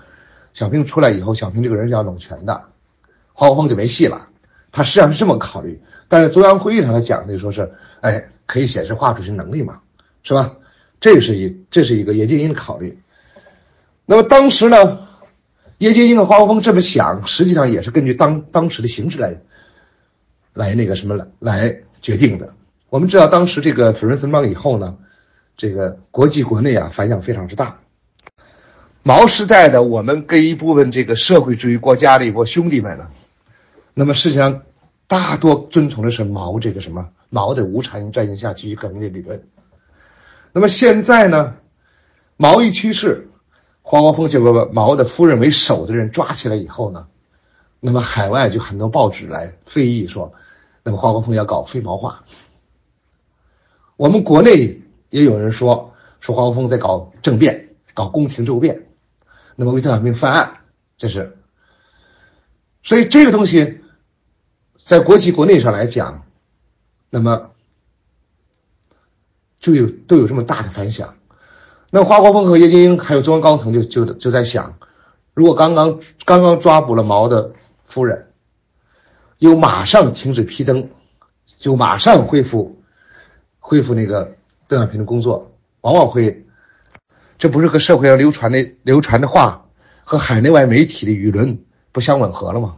[0.52, 2.64] 小平出来以后，小平这个人是要拢权的，
[3.34, 4.26] 华国锋就没戏了。
[4.72, 9.78] 他实际上是这么考虑，但是中央会议上他讲的说是，哎，可以显示华主席能力嘛，
[10.24, 10.56] 是吧？
[10.98, 12.98] 这是一这是一个叶剑英的考虑。
[14.04, 15.06] 那么当时呢，
[15.78, 19.36] 叶剑英和华国锋这么想，实际上也是根据当当时的形势来，
[20.52, 22.54] 来那个什么来来决定的。
[22.90, 24.96] 我们知道当时这个粉碎四人帮以后呢，
[25.56, 27.80] 这个国际国内啊反响非常之大。
[29.02, 33.10] 毛时代的我们跟一部分这个社会主义国家的一波兄弟们呢。
[33.94, 34.62] 那么实际上，
[35.06, 39.46] 大多遵从的是毛这个什么毛的无产阶级下继续革命的理论。
[40.52, 41.54] 那么现在呢，
[42.36, 43.30] 毛一去世，
[43.82, 47.06] 黄国锋就把毛的夫人为首的人抓起来以后呢，
[47.78, 50.34] 那么海外就很多报纸来非议说，
[50.82, 52.24] 那么华国锋要搞非毛化。
[53.96, 54.82] 我们国内
[55.16, 58.86] 也有人说，说华国锋在搞政变，搞宫廷政变，
[59.54, 60.58] 那么为邓小平翻案，
[60.98, 61.38] 这是。
[62.82, 63.80] 所以这个东西，
[64.76, 66.26] 在国际国内上来讲，
[67.08, 67.52] 那么
[69.58, 71.16] 就有都有这么大的反响。
[71.88, 74.78] 那华国锋和叶剑英还有中央高层就就就在想，
[75.32, 77.54] 如果刚刚刚刚抓捕了毛的
[77.86, 78.32] 夫人，
[79.38, 80.90] 又马上停止批登，
[81.58, 82.76] 就马上恢复。
[83.68, 84.36] 恢复那个
[84.68, 85.52] 邓小平的工作，
[85.82, 86.44] 往往会，
[87.38, 89.66] 这不是和社会上流传的流传的话
[90.02, 92.76] 和海内外媒体的舆论不相吻合了吗？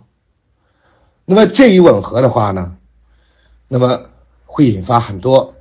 [1.24, 2.77] 那么这一吻合的话呢，
[3.68, 4.11] 那么
[4.44, 5.55] 会引发很多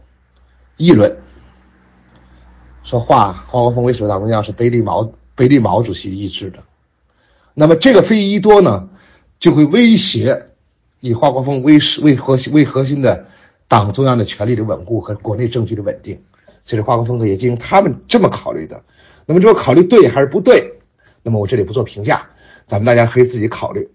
[0.75, 1.17] 议论，
[2.83, 6.59] 说华华国锋为首大中央是背离毛背离毛主席意志的，
[7.53, 8.89] 那么这个非议多呢，
[9.39, 10.49] 就会威胁
[10.99, 13.27] 以华国锋为为核心为核心的。
[13.67, 16.21] 党中央的权力的稳固和国内政局的稳定，
[16.65, 18.84] 这是华国锋和叶剑英他们这么考虑的。
[19.25, 20.80] 那么，这个考虑对还是不对？
[21.21, 22.30] 那么我这里不做评价，
[22.65, 23.89] 咱们大家可以自己考虑。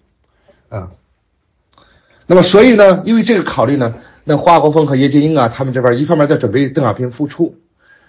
[0.69, 0.91] 啊，
[2.27, 7.57] 那么所以呢，因为这个考虑呢，那华国锋和叶剑英啊，他们这边一方面在准备邓小平复出，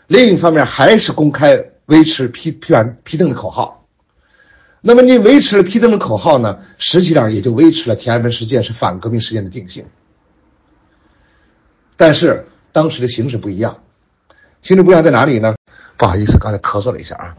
[0.08, 3.88] 另一方面还是公开维持批批判批邓的口号。
[4.82, 9.86] 那么你维持了批邓的口号呢，实际上也就维持了天安门事件是反革命事件的定性。
[11.96, 13.84] 但是当时的形势不一样，
[14.62, 15.56] 形势不一样在哪里呢？
[15.98, 17.38] 不好意思，刚才咳嗽了一下啊。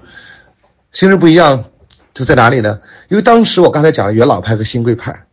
[0.93, 1.65] 形势不一样
[2.15, 2.81] 就在哪里呢？
[3.09, 5.27] 因为当时我刚才讲了元老派和新贵派，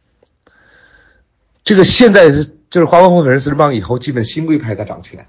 [1.64, 2.32] 这个现在
[2.70, 5.28] 就是华国锋粉碎四人帮以后，基本新贵派在掌权。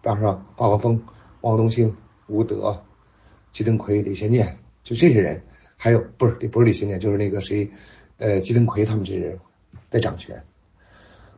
[0.00, 1.02] 比方说华国锋、
[1.42, 1.94] 汪东兴、
[2.28, 2.82] 吴德、
[3.52, 5.42] 季登奎、李先念，就这些人，
[5.76, 7.70] 还有不是不是李先念，就是那个谁，
[8.16, 9.38] 呃，季登奎他们这些人
[9.90, 10.42] 在掌权。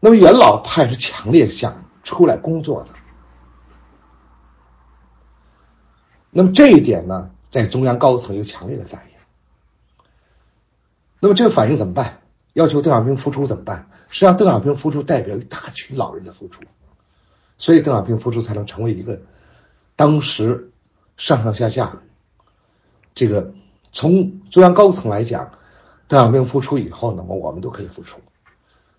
[0.04, 2.90] 那么元老派是强烈想出来工作的，
[6.28, 9.16] 那么这一点呢，在中央高层有强烈的反应。
[11.20, 12.20] 那么这个反应怎么办？
[12.52, 13.88] 要求邓小平复出怎么办？
[14.10, 16.64] 实际上，邓小平复出代表一大群老人的付出，
[17.56, 19.22] 所以邓小平复出才能成为一个
[19.96, 20.70] 当时
[21.16, 22.02] 上上下下
[23.14, 23.54] 这个
[23.90, 25.52] 从中央高层来讲，
[26.08, 28.20] 邓小平复出以后，那么我们都可以复出。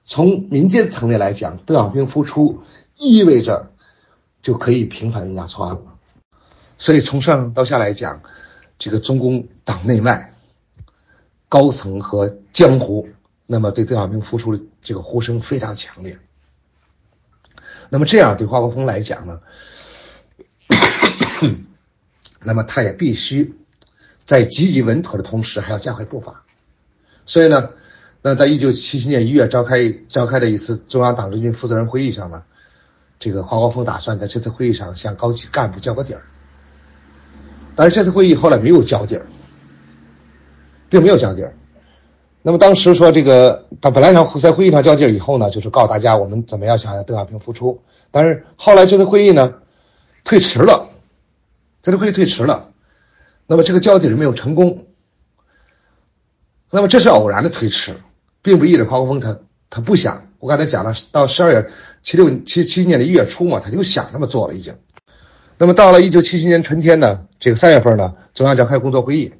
[0.07, 2.61] 从民间层面来讲，邓小平复出
[2.95, 3.71] 意味着
[4.43, 5.81] 就可以平反人家错案了。
[6.77, 8.21] 所以从上到下来讲，
[8.77, 10.35] 这个中共党内外
[11.49, 13.09] 高层和江湖，
[13.47, 16.19] 那么对邓小平复出的这个呼声非常强烈。
[17.89, 19.41] 那么这样对华国锋来讲呢，
[22.45, 23.55] 那么他也必须
[24.23, 26.43] 在积极稳妥的同时，还要加快步伐。
[27.25, 27.71] 所以呢。
[28.27, 32.41] 那在一九七七年一月召开召开的一次中央党政军负责人会议上呢，
[33.19, 36.23] 这个华国锋打算在这次会议上向高级干部交个底儿。
[37.75, 39.27] 但是这次会议后来没有交底儿，
[40.89, 41.55] 并没有交底儿。
[42.41, 47.83] 那么当时说这个，他本来想在会议上交底儿以后呢，就是告诉大家我们怎么样想要邓小平复出。
[48.09, 49.53] 但是后来这次会议呢，
[50.23, 50.89] 推迟了，
[51.83, 52.71] 这次会议推迟了，
[53.45, 54.87] 那么这个交底儿没有成功。
[56.71, 57.93] 那么这是偶然的推迟。
[58.45, 59.39] 并不意味着华国锋他
[59.71, 61.71] 他不想，我刚才讲了，到十二月
[62.03, 64.77] 七六七七年的一月初嘛，他就想那么做了已经。
[65.57, 69.33] 那么到了一九七七年春天呢，这个三月份呢，中央召开工作会议。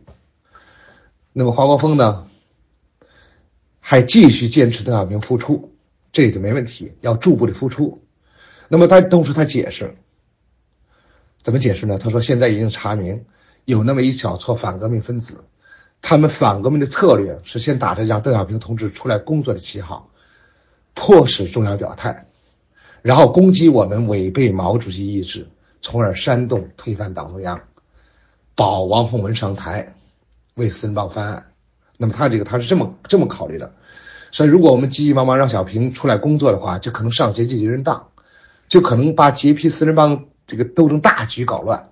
[1.34, 2.26] 那么华国锋呢，
[3.80, 5.76] 还继续坚持邓小平复出，
[6.12, 8.02] 这也就没问题，要逐步的复出。
[8.70, 9.96] 那么他同时他解释，
[11.44, 12.00] 怎么解释呢？
[12.00, 13.24] 他说现在已经查明
[13.66, 15.44] 有那么一小撮反革命分子。
[16.02, 20.10] 他们反革命的策略是先打着让邓小平同志出来工作的旗号，
[20.94, 22.28] 迫使中央表态，
[23.02, 25.48] 然后攻击我们违背毛主席意志，
[25.82, 27.62] 从而煽动推翻党中央，
[28.54, 29.96] 保王洪文上台，
[30.54, 31.46] 为四人帮翻案。
[31.98, 33.74] 那么他这个他是这么这么考虑的。
[34.32, 38.10] 所以如果我们急急忙忙让小平出来工作的话，就可能上街阶级人当，
[38.68, 41.90] 就可能把揭批四人帮这个斗争大局搞乱。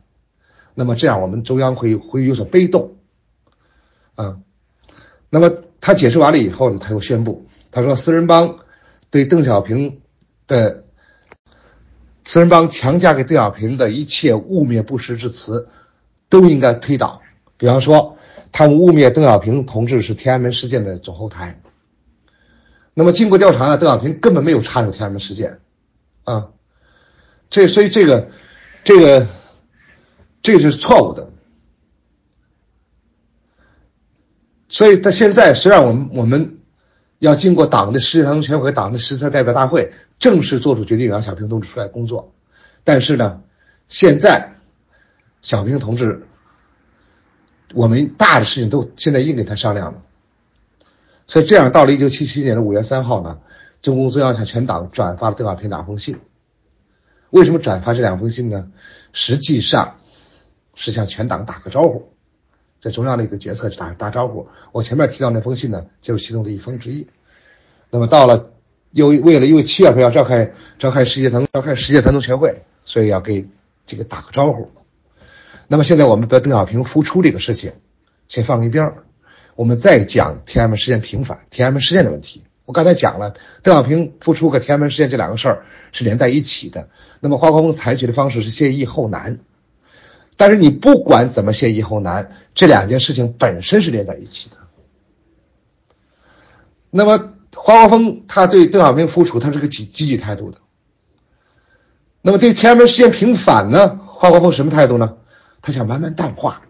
[0.76, 2.96] 那么这样我们中央会会有所被动。
[4.16, 4.38] 啊，
[5.30, 8.60] 那么他解释完了以后呢，他又宣布，他说：“四人帮
[9.10, 10.02] 对邓小平
[10.46, 10.84] 的，
[12.24, 15.68] 四人帮强加给邓小平的一切污蔑不实之词，
[16.30, 17.22] 都应该推倒。
[17.58, 18.18] 比方说，
[18.52, 21.60] 他们污蔑邓小平同志是天安门事件的总后台。
[22.94, 25.60] 那么经过调查呢，邓小平根本没有插手天安门事件，
[26.24, 26.50] 啊，
[27.50, 28.30] 这所以这个，
[28.84, 29.28] 这个，
[30.44, 31.32] 这个是错误的。”
[34.74, 36.58] 所以，他现在虽然我们我们
[37.20, 42.34] 要经过党的十届三中全会、党的十次代表大会正式做出决定，让小平同志出来工作。
[42.84, 43.44] 但是呢，
[43.88, 44.56] 现在
[45.44, 46.26] 小平同志，
[47.76, 50.02] 我们大的事情都现在已经给他商量了。
[51.28, 53.42] 所以这样，到了一九七七年的五月三号呢，
[53.84, 56.20] 中共中央向全党转发了邓小平两封信。
[57.30, 58.72] 为什么转发这两封信呢？
[59.12, 59.98] 实际上
[60.74, 62.13] 是向全党打个招呼。
[62.84, 64.50] 这中央的一个决策是打打招呼。
[64.74, 67.08] 我前面提到那封信呢，就是其中的一封之一。
[67.90, 68.52] 那么到了
[68.92, 73.48] 又为了因为七月份要召开召开世界三召开世界三中全会，所以要给
[73.86, 74.70] 这个打个招呼。
[75.70, 77.72] 那么现在我们把邓小平复出这个事情
[78.28, 79.04] 先放一边儿，
[79.56, 82.44] 我们再讲天安门事件平反、天安门事件的问题。
[82.66, 86.90] 我刚才讲了，邓小平复出和天安门事件这两个事儿是连在一起的。
[87.22, 89.40] 那么华国锋采取的方式是先易后难。
[90.36, 94.58] 但是你不管怎么先易后难，这两件事情本身是连在一起的。
[96.90, 100.58] 那么华国锋他对邓小平复出，他是个积积极态度的。
[102.22, 104.00] 那么对天安门事件平反呢？
[104.08, 105.18] 华国锋什么态度呢？
[105.62, 106.64] 他想慢慢淡化，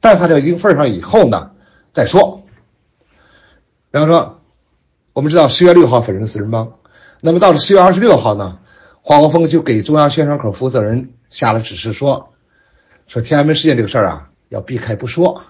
[0.00, 1.52] 淡化到一定份上以后呢
[1.92, 2.42] 再说。
[3.90, 4.40] 比方说，
[5.12, 6.78] 我们知道十月六号粉碎四人帮，
[7.20, 8.58] 那么到了十月二十六号呢，
[9.00, 12.31] 华国锋就给中央宣传口负责人下了指示说。
[13.06, 15.42] 说天安门事件这个事儿啊，要避开不说，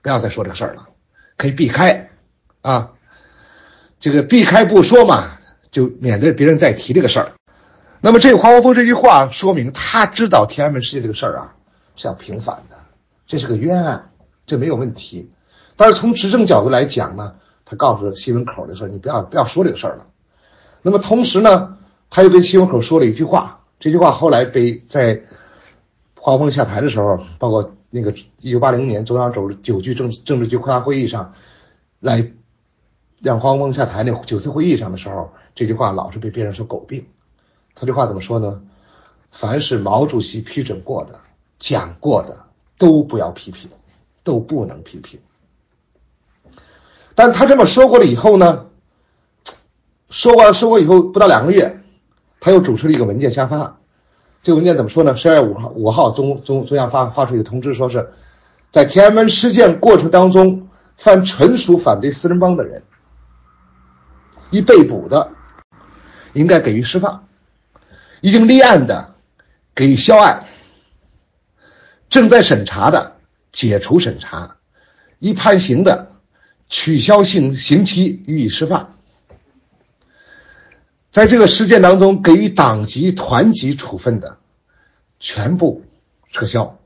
[0.00, 0.88] 不要再说这个事儿了，
[1.36, 2.08] 可以避开，
[2.62, 2.92] 啊，
[4.00, 5.32] 这个避开不说嘛，
[5.70, 7.32] 就免得别人再提这个事儿。
[8.00, 11.56] 那么这个华国锋这句话说明他知道天安门事件这个事儿啊
[11.96, 12.76] 是要平反的，
[13.26, 14.10] 这是个冤案，
[14.46, 15.30] 这没有问题。
[15.76, 17.34] 但是从执政角度来讲呢，
[17.66, 20.06] 他告诉新闻口的时候你不要不要说这个事儿了。
[20.80, 21.76] 那么同时呢，
[22.08, 25.22] 他又跟新闻口说了一句话，这句话后来被在。
[26.26, 31.34] 华国锋下台的时候，包括那个一九八零年中央九九局政政治局扩大会议上，
[32.00, 32.32] 来
[33.20, 37.06] 让华国锋下台那九次会议上的时候，这句话老是被别人说狗病。
[37.76, 38.60] 他这话怎么说呢？
[39.30, 41.20] 凡是毛主席批准过的、
[41.60, 42.46] 讲过的，
[42.76, 43.70] 都不要批评，
[44.24, 45.20] 都不能批评。
[47.14, 48.66] 但他这么说过了以后呢，
[50.10, 51.84] 说过说过以后不到两个月，
[52.40, 53.78] 他又主持了一个文件下发。
[54.46, 55.16] 这文件怎么说呢？
[55.16, 58.12] 十二月五号，五号中中中央发发出一个通知，说是
[58.70, 62.84] 在天安门事件过程当中，犯纯属反对四人帮的人，
[64.52, 65.32] 已被捕的，
[66.32, 67.24] 应该给予释放；
[68.20, 69.16] 已经立案的，
[69.74, 70.44] 给予销案；
[72.08, 73.16] 正在审查的，
[73.50, 74.58] 解除审查；
[75.18, 76.12] 已判刑的，
[76.68, 78.95] 取消刑刑期，予以释放。
[81.16, 84.36] 在这个事件当中，给予党籍、团级处分的，
[85.18, 85.82] 全部
[86.30, 86.78] 撤销，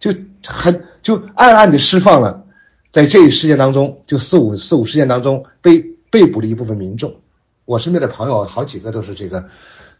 [0.00, 0.12] 就
[0.44, 2.44] 很就暗暗的释放了，
[2.90, 5.78] 在这一事件当中，就四五四五事件当中被
[6.10, 7.20] 被捕的一部分民众。
[7.66, 9.44] 我身边的朋友好几个都是这个，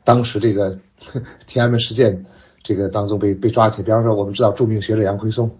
[0.02, 0.80] 当时这个
[1.46, 2.26] 天安门事件
[2.64, 3.84] 这个当中被被抓起来。
[3.84, 5.56] 比方说，我们知道著名学者杨奎松，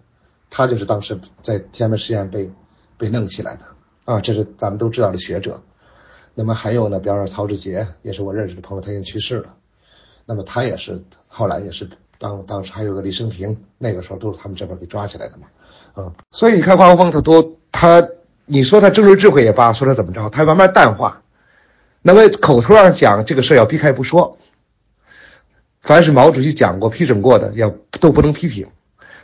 [0.50, 2.50] 他就是当时在天安门事件被
[2.98, 3.62] 被弄起来的
[4.06, 5.62] 啊，这是咱们都知道的学者。
[6.34, 9.54] 那么还有呢，比方说曹志杰，也是我认识的朋友，他已经去世了。
[10.26, 15.46] 那么他也是后来也是当当时还有个李生平，那个时候都是他们这边给抓起来的嘛。
[15.96, 18.08] 嗯，所以你看华国锋他多他，
[18.46, 21.22] 你说他政治智慧也罢，说他怎么着，他慢慢淡化。
[22.02, 24.38] 那么口头上讲这个事要避开不说，
[25.82, 28.66] 凡是毛主席讲过、批准过的，要都不能批评。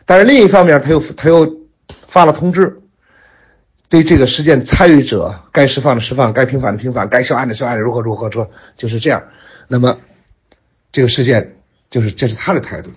[0.07, 1.57] 但是另一方面，他又他又
[2.07, 2.80] 发了通知。
[3.91, 9.25] 对这个事件参与者，该释放的释放，该平反的平反，该销案的销案，如何如何说，就是这样。
[9.67, 9.99] 那么，
[10.93, 11.57] 这个事件
[11.91, 12.91] 就是这是他的态度。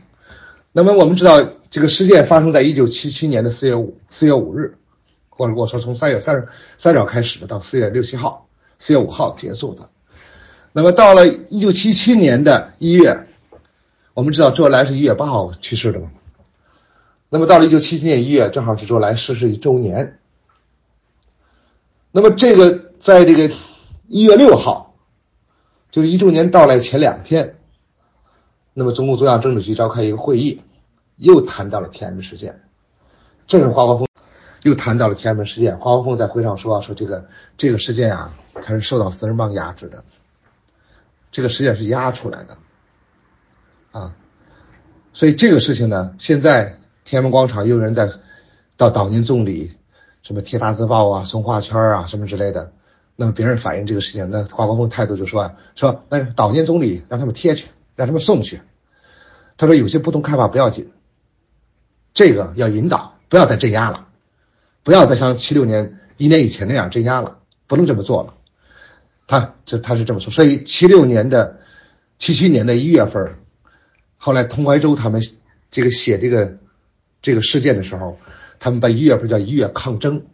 [0.71, 4.77] 那么我们知道，这个事件发生在一九七七年的四月五四月五日，
[5.29, 9.89] 或者我说从三月三十三号开始的，到四月六七号，四月五号结束的。
[10.73, 13.25] 那么到了一九七七年的一月，
[14.13, 16.11] 我们知道周恩来是一月八号去世的嘛。
[17.29, 20.19] 那么到了一九七七年一月，正好是周恩来逝世一周年。
[22.16, 23.51] 那么这个在这个
[24.07, 24.93] 一月六号，
[25.89, 27.55] 就是一周年到来前两天，
[28.76, 30.61] 那么中共中央政治局召开一个会议，
[31.18, 32.61] 又谈到了天安门事件。
[33.47, 34.07] 这是华国锋
[34.61, 35.80] 又谈到了天安门事件。
[35.80, 40.03] 华国锋在会上说：“啊说这个这个事件啊，他是受到四人帮压制的，
[41.32, 42.57] 这个事件是压出来的，
[43.91, 44.14] 啊，
[45.14, 48.07] 所以这个事情呢，现在天安门广场又有人在
[48.78, 49.74] 到悼念总理。”
[50.24, 52.74] 什么贴大字报啊，送画圈啊，什么之类的。
[53.15, 58.61] 那么别人反映这个事情，那华国锋态度就说说，那悼念总理让他们贴去，让他们送去。
[59.55, 60.91] 他说有些不同看法不要紧，
[62.15, 64.07] 这个要引导，不要再镇压了，
[64.82, 68.34] 不要再像七六年一年以前那样镇压了，不能这么做了。
[69.28, 71.59] 他这他是这么说，所以七六年的
[72.17, 73.36] 七七年的一月份，
[74.17, 75.21] 后来通怀洲他们
[75.69, 76.57] 这个写这个
[77.21, 78.17] 这个事件的时候，
[78.64, 80.26] 他们把一月份叫一月抗争。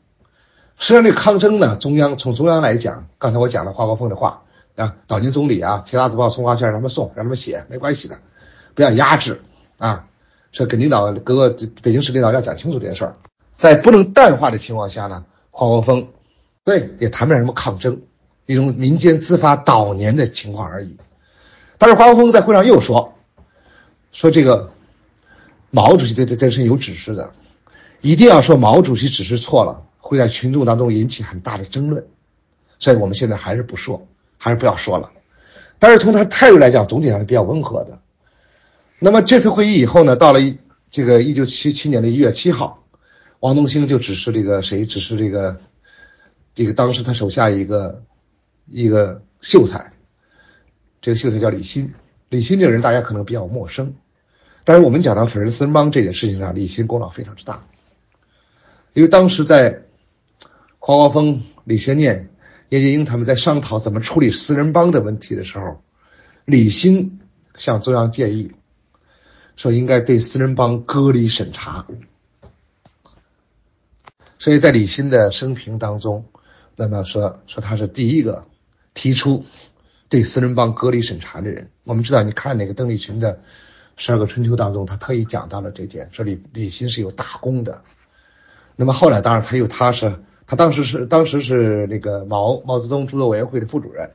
[0.78, 4.44] 实际上，这抗争呢，中央从中央来讲，刚才我讲了华国锋的话
[4.76, 8.20] 啊，岛宁总理啊，其他子报送花圈让他们送，让他们写，没关系的，
[8.76, 9.42] 不要压制
[9.80, 10.06] 啊。
[10.52, 11.50] 说跟领导各个
[11.82, 13.16] 北京市领导要讲清楚这件事儿，
[13.58, 16.10] 在不能淡化的情况下呢，华国锋
[16.64, 18.04] 对也谈不上什么抗争，
[18.46, 20.98] 一种民间自发悼年的情况而已。
[21.80, 23.16] 但是华国锋在会上又说，
[24.12, 24.70] 说这个
[25.72, 27.32] 毛主席对这这是有指示的，
[28.02, 29.86] 一定要说毛主席指示错了。
[30.02, 32.08] 会在群众当中引起很大的争论，
[32.80, 34.08] 所以我们现在还是不说，
[34.40, 35.12] 还是不要说了。
[35.78, 38.00] 但是从他态度来讲，总体上是比较温和的。
[38.98, 40.58] 那么这次会议以后呢，到了一
[40.90, 42.84] 这个一九七七年的一月七号，
[43.40, 45.62] 王东兴就指示这个谁，指示这个
[46.56, 48.02] 这个当时他手下一个
[48.66, 49.94] 一个秀才，
[51.02, 51.94] 这个秀才叫李新。
[52.30, 53.94] 李新这个人大家可能比较陌生，
[54.64, 57.68] 但是我们讲到粉人私人帮这件事情上，李新功劳非常之大，
[59.00, 59.86] 因为当时在。
[60.82, 62.30] 华国锋、李先念、
[62.70, 65.84] 叶剑英他们在商讨怎么处理四人帮的问题的时候，
[66.46, 67.20] 李新
[67.56, 68.54] 向中央建议
[69.58, 71.86] 说，应该对四人帮隔离审查。
[74.40, 76.26] 所以在李新的生平当中，
[76.78, 78.48] 那么说说他是第一个
[78.94, 79.46] 提出
[80.08, 81.70] 对四人帮隔离审查的人。
[81.84, 83.36] 我们知道，你看那个邓丽群的
[83.98, 87.84] 《十二个春秋》当中，他特意讲到了这点，说李李新是有大功的。
[88.80, 90.24] 那么后来，当然他又他是。
[90.48, 94.14] 他当时是当时是那个毛毛泽东著作委员会的副主任，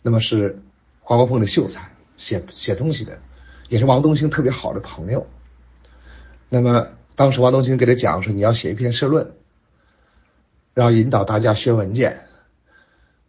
[0.00, 0.62] 那么是
[1.00, 3.18] 华国锋的秀才，写写东西的，
[3.68, 5.26] 也是王东兴特别好的朋友。
[6.48, 9.34] 那么当时王东兴给他讲说，你要写一篇社论，
[10.72, 12.24] 然后引导大家学文件，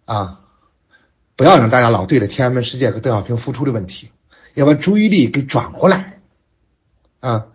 [0.06, 0.40] 啊，
[1.36, 4.12] 不要让大家老对着天安门事件和邓小平复出的问题，
[4.54, 6.22] 要把注意力给转过来，
[7.20, 7.48] 啊，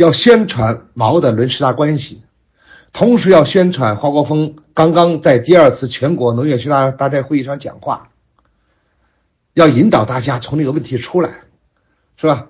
[0.00, 2.24] 要宣传毛的伦十大关系。
[2.90, 8.08] 同时要宣传华国锋刚刚在第二次全国农业学大大寨会议上讲话，
[9.52, 11.42] 要引导大家从这个问题出来，
[12.16, 12.46] 是吧？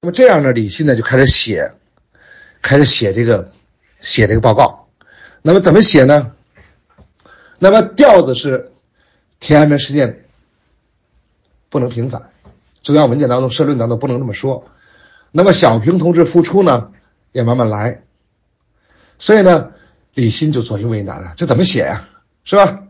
[0.00, 1.74] 那么这样呢，李信呢就开始写，
[2.62, 3.52] 开始写这个
[4.00, 4.88] 写这个报告。
[5.42, 6.32] 那么怎么写呢？
[7.58, 8.72] 那么调子是
[9.40, 10.24] 天安门事件
[11.68, 12.30] 不能平反，
[12.82, 14.66] 中央文件当中、社论当中不能这么说。
[15.36, 16.92] 那么小平同志复出呢，
[17.30, 18.04] 也慢慢来。
[19.18, 19.72] 所以呢，
[20.14, 22.08] 李新就左右为难了，这怎么写呀？
[22.44, 22.84] 是吧？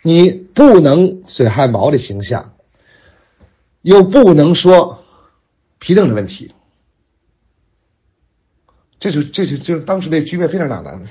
[0.00, 2.54] 你不能损害毛的形象，
[3.82, 5.04] 又不能说
[5.78, 6.54] 批邓的问题，
[8.98, 11.02] 这就这就就是当时那局面非常两难。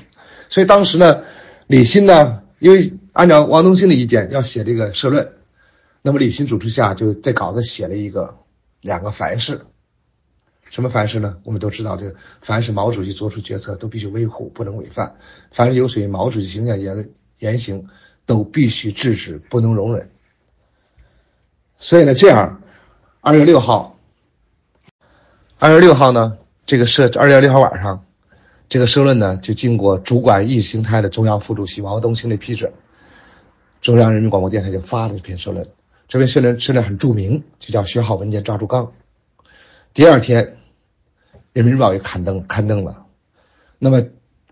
[0.50, 1.22] 所以当时呢，
[1.68, 5.34] 李新呢，因为按照王东兴的意见要写这个社论，
[6.02, 8.40] 那么李新主持下就在稿子写了一个
[8.82, 9.68] 两个凡是。
[10.70, 11.38] 什么凡是呢？
[11.44, 15.16] 我们都知道，这个凡是毛主席做出决策都必须维护，不能违反；
[15.52, 17.10] 凡是有损毛主席形象言
[17.40, 17.88] 言行，
[18.26, 20.10] 都必须制止，不能容忍。
[21.78, 22.62] 所以呢，这样，
[23.22, 23.98] 二月六号，
[25.60, 28.04] 二月六号呢，这个社二月六号晚上，
[28.68, 32.74] 这个社论呢，就经过主管意识形态的中央副主席毛泽东兴的批准，
[33.82, 35.70] 中央人民广播电台就发了这篇社论。
[36.08, 38.92] 这篇社论社论很著名，就叫“学好文件抓住纲”。
[39.96, 40.44] 第二天，
[41.54, 43.06] 《人民日报》也刊登刊登了，
[43.80, 44.04] 那么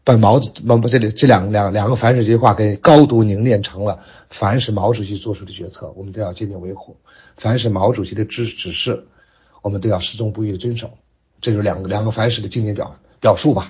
[0.06, 6.96] 把毛子毛这里这两两两个凡是这句话给高度凝练成了：凡是毛主席做出的决策，我们都要坚定维护；
[7.36, 9.06] 凡是毛主席的指指示，
[9.62, 10.92] 我们都要始终不渝的遵守。
[11.42, 13.70] 这就是两个两个凡是的经典表表述吧。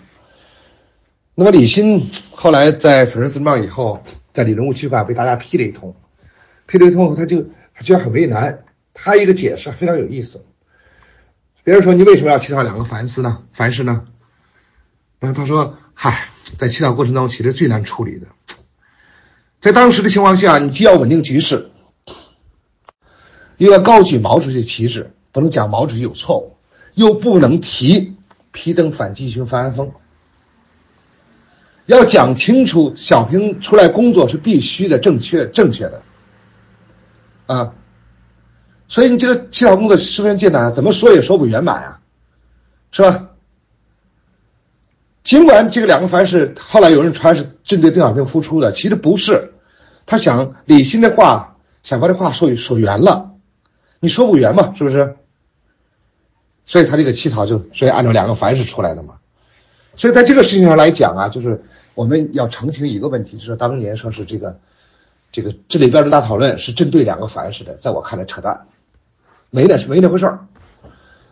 [1.33, 5.95] 那么李新后来在粉身碎骨以后，在理论物区块被大家批了一通，
[6.67, 8.63] 批了一通后，他就他觉得很为难。
[8.93, 10.45] 他一个解释非常有意思。
[11.63, 13.43] 别人说你为什么要起草两个凡是呢？
[13.53, 14.05] 凡是呢？
[15.19, 18.27] 那他说：“嗨，在起草过程当中，其实最难处理的，
[19.61, 21.71] 在当时的情况下，你既要稳定局势，
[23.55, 26.57] 又要高举毛主席旗帜，不能讲毛主席有错误，
[26.95, 28.17] 又不能提
[28.51, 29.93] 批邓反击群反安风，
[31.85, 36.01] 要讲清楚小平出来工作是必须的、正确、正确的，
[37.45, 37.73] 啊。”
[38.93, 41.99] 所以你这个起草工作十分艰难，怎么说也说不圆满啊，
[42.91, 43.29] 是吧？
[45.23, 49.55] 尽管这个两个凡是后来有人传是针对邓小平复出的，其实不是，
[50.05, 53.31] 他想李新的话，想把这话说说圆了，
[53.99, 55.15] 你说不圆嘛，是不是？
[56.67, 59.15] 所以他这个起草就所以按照两个凡是出来的嘛。
[59.95, 61.63] 所以在这个事情上来讲啊，就是
[61.95, 64.59] 我们要澄清一个问题，就是当年说是这个
[65.31, 68.67] 这个这里边的大讨论是针对两个凡是的，在我看来扯淡，
[69.53, 70.47] 没那没那回事儿。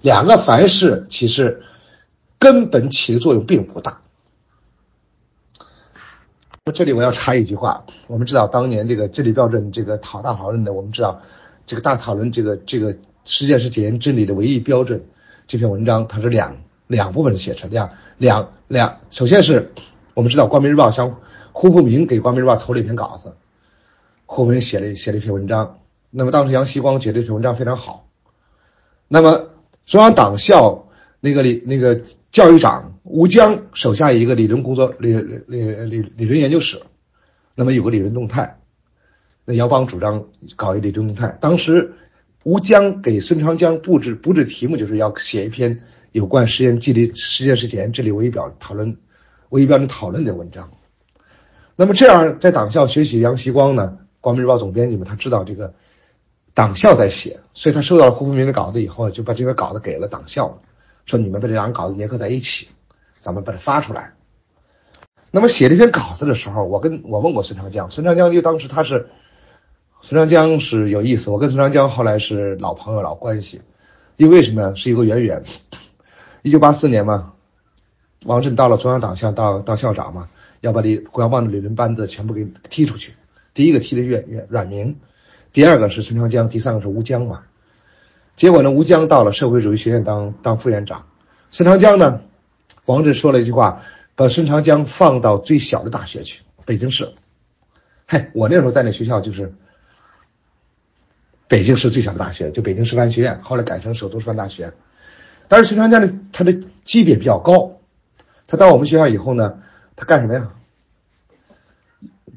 [0.01, 1.63] 两个凡是其实
[2.37, 4.01] 根本起的作用并不大。
[6.63, 11.23] 那这里我要插一句话，我们知道当年这个治理标准这个讨大讨论的，我们知道
[11.65, 12.95] 这个大讨论这个这个
[13.25, 15.03] 实践是检验真理的唯一标准
[15.47, 19.71] 这篇文章，它是两两部分写成，两两两，首先是
[20.13, 21.19] 我们知道光明日报向
[21.51, 23.33] 胡福明给光明日报投了一篇稿子，
[24.27, 25.79] 胡福明写了写了一篇文章，
[26.11, 28.05] 那么当时杨希光觉得这篇文章非常好，
[29.11, 29.49] 那么。
[29.83, 30.87] 中央党校
[31.19, 32.01] 那个理那个
[32.31, 36.79] 教育长吴江手下一个理论工作理理理理理论研究室，
[37.55, 38.59] 那么有个理论动态，
[39.43, 41.35] 那姚邦主张搞一理论动态。
[41.41, 41.93] 当时
[42.43, 45.81] 吴江给孙长江布置布置题目，就是要写一篇
[46.11, 48.97] 有关实验纪律实验室检验治理唯一表讨论
[49.49, 50.69] 唯一标准讨论的文章。
[51.75, 55.73] 那么这样在党校学习杨希光呢，光明日报总编辑们他知道这个。
[56.53, 60.61] 党校在写，所以他收到了胡福明的稿子以后，就把这个稿子给了党校，
[61.05, 62.67] 说你们把这两个稿子粘合在一起，
[63.21, 64.13] 咱们把它发出来。
[65.31, 69.09] 那么写这篇稿子的时候，我跟我问过孙长江，孙长江就当时他是
[70.01, 73.61] 孙长江是有意思，我跟孙长江后来是老朋友老关系，
[74.17, 74.75] 因为什么呢？
[74.75, 75.45] 是一个渊源。
[76.43, 77.31] 一九八四年嘛，
[78.25, 80.27] 王震到了中央党校当当校长嘛，
[80.59, 83.13] 要把李胡耀邦的理论班子全部给踢出去，
[83.53, 84.97] 第一个踢的岳岳阮明。
[85.53, 87.43] 第二个是孙长江，第三个是吴江嘛。
[88.35, 91.07] 结果呢，吴江到了社会主义学院当当副院长，
[91.49, 92.21] 孙长江呢，
[92.85, 93.83] 王震说了一句话，
[94.15, 97.13] 把孙长江放到最小的大学去，北京市。
[98.07, 99.53] 嘿，我那时候在那学校就是
[101.47, 104.73] 北京市最小的大学，就北京师范学院，后来改成首都师范大学。
[105.49, 106.53] 但是孙长江呢，他的
[106.85, 107.81] 级别比较高，
[108.47, 109.59] 他到我们学校以后呢，
[109.97, 110.53] 他干什么呀？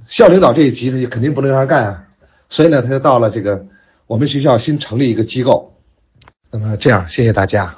[0.07, 2.09] 校领导这一级，他就肯定不能让他干啊。
[2.49, 3.67] 所以呢，他就到了这个
[4.07, 5.75] 我们学校新成立一个机构。
[6.51, 7.77] 那么这样，谢谢大家。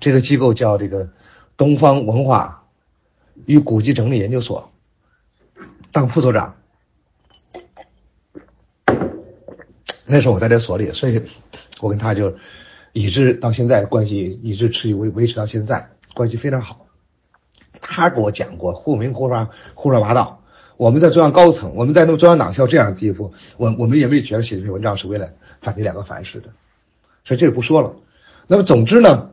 [0.00, 1.10] 这个机构叫这个
[1.56, 2.64] 东方文化
[3.46, 4.72] 与古籍整理研究所，
[5.92, 6.56] 当副所长。
[10.06, 11.22] 那时候我在这所里，所以
[11.80, 12.36] 我跟他就
[12.92, 16.86] 一直到现在关系一直持续维维持到现在，关系非常好。
[17.80, 20.43] 他给我讲过，胡明胡说胡说八道。
[20.76, 26.48] 我们在中央高层，我们在那中央党校这样的地步，我我们也没觉得写这篇文章是为了反对两个凡是的，
[27.24, 27.94] 所以这个不说了。
[28.46, 29.30] 那么总之呢，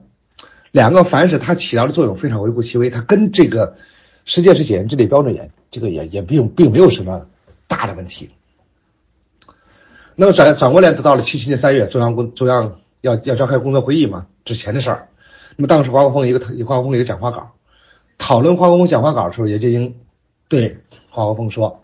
[0.72, 3.76] 两个凡是它起到的作用非常微乎其微，它跟这个
[4.24, 7.26] 世界是检验真理标准也这个也也并并没有什么
[7.68, 8.30] 大的问题。
[10.16, 15.08] 那么转转过来，到了七七年三月，中央工中央要要召开工作会议嘛，之前的事儿。
[15.56, 17.54] 那么当时华国锋一个华国锋一个讲话稿，
[18.18, 19.96] 讨论华国锋讲话稿的时候，叶剑英
[20.52, 20.82] 对。
[21.10, 21.82] 华国锋说：“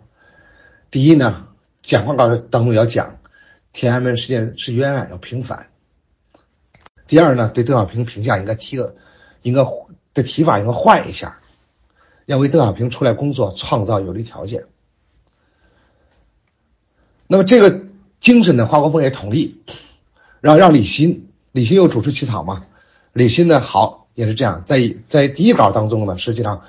[0.91, 1.47] 第一呢，
[1.81, 3.19] 讲话稿当中要讲
[3.71, 5.67] 天安门事件是冤案，要平反。
[7.07, 8.95] 第二呢，对邓小平评价应该提个，
[9.41, 9.65] 应该
[10.13, 11.39] 的提法应该换一下，
[12.25, 14.65] 要为邓小平出来工作创造有利条件。
[17.27, 17.85] 那么这个
[18.19, 19.61] 精神呢，华国锋也同意，
[20.41, 22.65] 让让李新，李新又主持起草嘛。
[23.13, 26.63] 李新呢，好也是这样，在在第一稿当中呢，实际上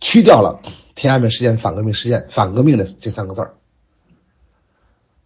[0.00, 0.60] 去掉了。”
[0.98, 3.54] 天安门事件反革命事件，反革命的这三个字儿，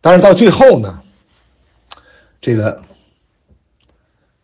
[0.02, 1.02] 但是到最后呢，
[2.42, 2.82] 这个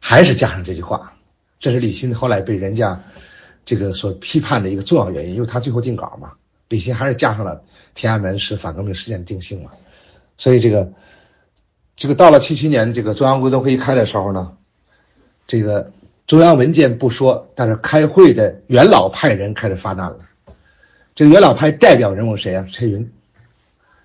[0.01, 1.13] 还是加上这句话，
[1.61, 3.03] 这是李新后来被人家
[3.67, 6.33] 这个所批判的一个重要原因，因为他最后定稿嘛，
[6.71, 7.63] 李新还是加上了
[7.95, 9.73] 天安门是反革命事件定性嘛，
[10.39, 10.95] 所以这个
[11.95, 14.57] 这个到了七七年这个中央工作会议开的时候呢，
[15.47, 15.93] 这个
[16.27, 20.21] 中央文件不说，但是开会的元老派人开始发难了。
[21.19, 22.69] 这个元老派代表人物谁啊？
[22.71, 23.13] 陈云，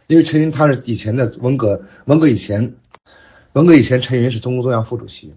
[0.08, 2.78] 因为陈云他是以前的文革，文革以前，
[3.52, 5.36] 文革以前陈云是中共中央副主席，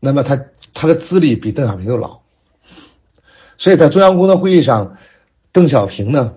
[0.00, 0.44] 那么他
[0.74, 2.22] 他的资历比邓小平又老，
[3.58, 4.96] 所以在中央工作会议上，
[5.52, 6.34] 邓小平呢，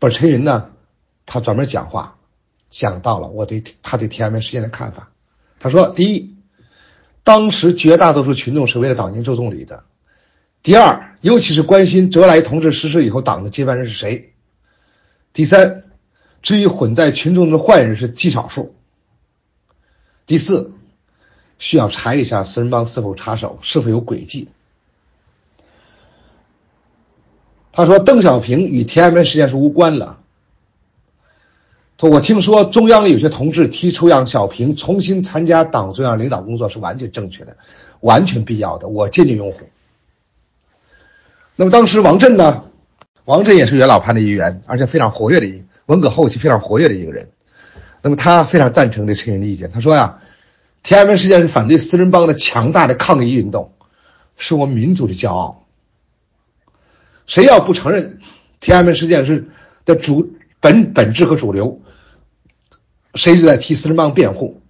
[0.00, 0.72] 不是陈云呢，
[1.24, 2.18] 他专门讲话，
[2.68, 5.12] 讲到了我对他对天安门事件的看法。
[5.60, 6.34] 他说：第一，
[7.22, 9.84] 当时绝大多数群众是为了悼念周总理的。
[10.62, 14.34] 第二，尤其是关心周恩来同志逝世以后党的接班人是谁。
[15.32, 15.84] 第三，
[16.42, 18.74] 至于混在群众中的坏人是极少数。
[20.26, 20.74] 第四，
[21.58, 24.48] 需要查一下四人帮是否插手，是否有诡计。
[27.72, 30.18] 他说，邓小平与天安门事件是无关了。
[31.96, 37.56] 说，我听说中央有些同志提出让小平重新参加党中央领导工作是完全正确的，
[38.00, 39.60] 完全必要的，我坚决拥护。
[41.60, 42.62] 那么当时王震呢，
[43.24, 47.32] 王震也是元老派的一员，而且非常活跃的一文革后期非常活跃的一个人。
[48.00, 50.20] 那么他非常赞成这陈云的意见，他说呀，
[50.84, 53.72] 天安门事件是反对四人帮的强大的抗议运动，
[54.36, 55.64] 是我们民族的骄傲。
[57.26, 58.20] 谁要不承认
[58.60, 59.48] 天安门事件是
[59.84, 61.80] 的主本本质和主流，
[63.16, 64.62] 谁就在替四人帮辩护。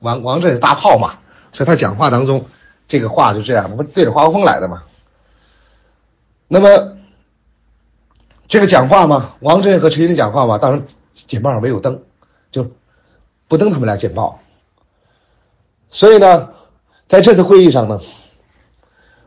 [0.00, 1.20] 王王震是大炮嘛，
[1.52, 2.46] 所以他讲话当中
[2.88, 4.82] 这个话就这样，不对着华国锋来的嘛。
[6.52, 6.98] 那么
[8.46, 10.84] 这个讲话嘛，王震和陈云的讲话嘛，当然
[11.14, 12.02] 简报上没有登。
[12.50, 12.70] 就
[13.48, 14.38] 不登他们俩简报，
[15.88, 16.50] 所以呢，
[17.06, 18.02] 在这次会议上呢，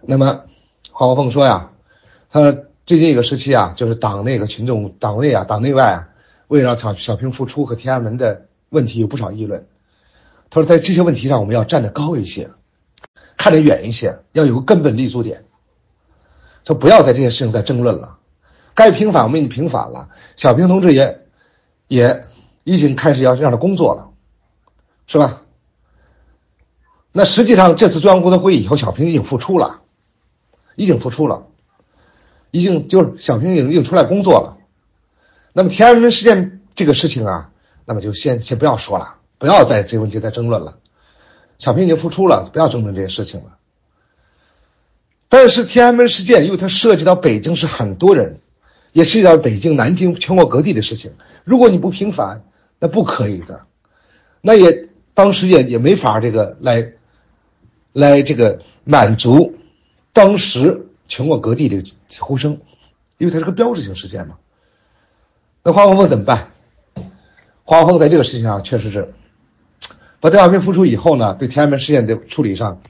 [0.01, 0.43] 那么
[0.91, 1.71] 华国锋说呀，
[2.29, 6.09] 他说最近一个时期啊，就是党内和群众、党内啊、党内外啊，
[6.47, 9.67] 为了小小平复出和天安门的问题有不少议论。
[10.51, 12.51] 他说在这些问题上，我们要站得高一些，
[13.35, 15.45] 看得远一些，要有个根本立足点。
[16.65, 18.17] 就不要在这些事情再争论了，
[18.73, 21.25] 该平反我们已经平反了，小平同志也
[21.87, 22.27] 也。
[22.67, 24.09] 已经开始要让他工作了，
[25.05, 25.43] 是吧？
[27.11, 29.81] 那实际上这次中央工作会议以后，小平已经复出了，
[30.75, 31.45] 已经复出了，
[32.49, 34.57] 已经就是小平已经已经出来工作了。
[35.53, 37.51] 那么天安门事件这个事情啊，
[37.85, 40.79] 那么就先先不要说了，不要在这个问题再争论了。
[41.59, 43.59] 小平已经复出了，不要争论这些事情了。
[45.37, 48.39] 但是天安门事件，因为它涉及到北京是很多人，
[48.93, 51.11] 也涉及到北京、南京、全国各地的事情，
[51.43, 52.45] 如果你不平反，
[52.79, 53.63] 那不可以的，
[54.39, 56.93] 那也当时也也没法这个来，
[57.91, 59.57] 来这个满足
[60.13, 61.83] 当时全国各地的
[62.19, 62.61] 呼声，
[63.17, 64.37] 因为它是个标志性事件嘛。
[65.63, 66.47] 那华国锋怎么办？
[67.65, 69.13] 华国锋在这个事情上确实是，
[70.21, 72.81] 把邓小平复出以后呢，对天安门事件的处理上，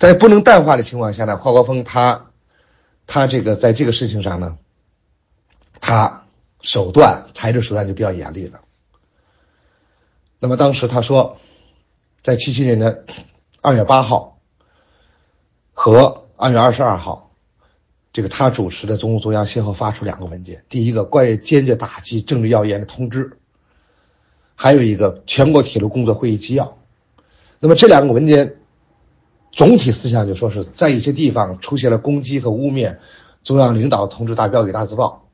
[0.00, 2.30] 在不能淡化的情况下呢，华国锋他
[3.06, 4.56] 他这个在这个事情上呢，
[5.78, 6.24] 他
[6.62, 8.62] 手段财政手段就比较严厉了。
[10.38, 11.36] 那么当时他说，
[12.22, 13.04] 在七七年的
[13.60, 14.40] 二月八号
[15.74, 17.32] 和二月二十二号，
[18.14, 23.38] 这个他主持的中共中央先后发出两个文件，第一个关于坚决打击政治谣言的通知，
[24.54, 26.78] 还有一个全国铁路工作会议纪要。
[27.58, 28.59] 那么这两个文件
[29.60, 32.96] 总体思想就说是在一些地方出现了攻击和污蔑
[33.44, 35.28] 中央领导同志大标语大字报，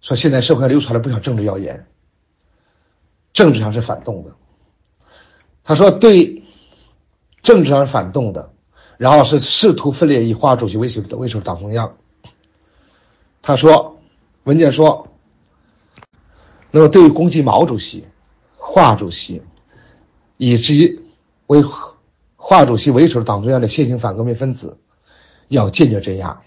[0.00, 1.88] 说现在社会上流传了不少政治谣言。
[3.32, 4.36] 政治上是反动的，
[5.64, 6.44] 他说对
[7.42, 8.52] 政治上反动的，
[8.98, 11.96] 然后是试图分裂以华主席为首的为首的党中央。
[13.42, 13.98] 他说
[14.44, 15.08] 文件说，
[16.70, 18.06] 那么对于攻击毛主席、
[18.58, 19.42] 华主席
[20.36, 21.00] 以及
[21.48, 21.64] 为
[22.52, 24.78] 华主席为首的党中央的现行反革命分子，
[25.48, 26.42] 要坚决镇压。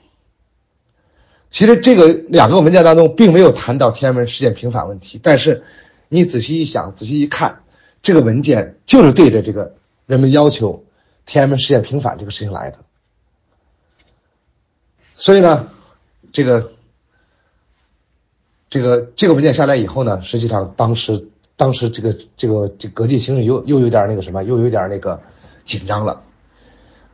[1.50, 5.64] 其实这个两个文件当中并没有谈到天安门事件平反问题，但是。
[6.08, 7.64] 你仔细一想，仔细一看，
[8.04, 9.74] 这个文件就是对着这个
[10.06, 10.86] 人们要求
[11.26, 12.78] 天安门事件平反这个事情来的。
[15.16, 15.72] 所以呢，
[16.32, 16.74] 这个
[18.70, 21.28] 这个这个文件下来以后呢，实际上当时
[21.58, 25.20] 当时这个这个这国际形势又又有点那个什么，又有点那个
[25.66, 26.24] 紧张了。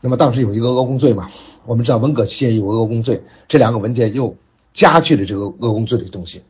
[0.01, 1.29] 那么当时有一个恶公罪嘛，
[1.65, 4.35] 我们知道文革期间有恶公罪，这两个文件又
[4.73, 6.43] 加剧了这个恶公罪的东西。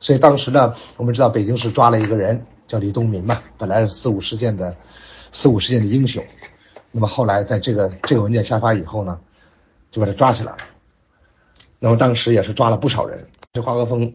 [0.00, 4.76] 所以当时呢，我们知道北京市抓了一个人，叫李东民嘛，本来是四五事件的
[5.30, 6.24] 四五事件的英雄，
[6.90, 9.20] 那么后来在这个这个文件下发以后呢，
[9.90, 10.58] 就把他抓起来了。
[11.78, 13.28] 那么当时也是抓了不少人。
[13.52, 14.14] 这华国锋，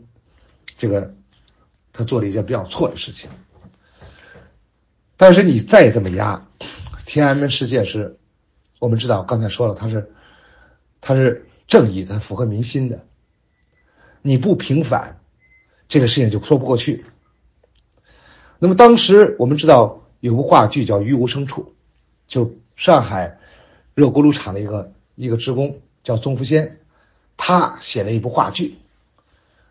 [0.78, 1.14] 这个
[1.94, 3.30] 他做了一件比较错的事情。
[5.16, 6.47] 但是你再这么压，
[7.08, 8.18] 天安门事件是，
[8.80, 10.12] 我们知道刚才说了，他是
[11.00, 13.06] 他是正义，他符合民心的，
[14.22, 15.18] 你不平反。
[15.88, 17.06] 这个事情就说不过去。
[18.60, 21.62] 那么当时我们知道有部话剧叫《于无声处》，
[22.28, 23.40] 就上海
[23.96, 26.82] 热锅炉厂的一个一个职工叫宗福先，
[27.38, 28.80] 他写了一部话剧，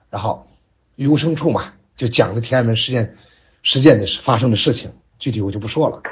[0.09, 0.49] 然后
[0.95, 3.15] 《于无声处》嘛，就讲了天安门事件
[3.63, 6.03] 事件的发生的事情，具体我就不说了。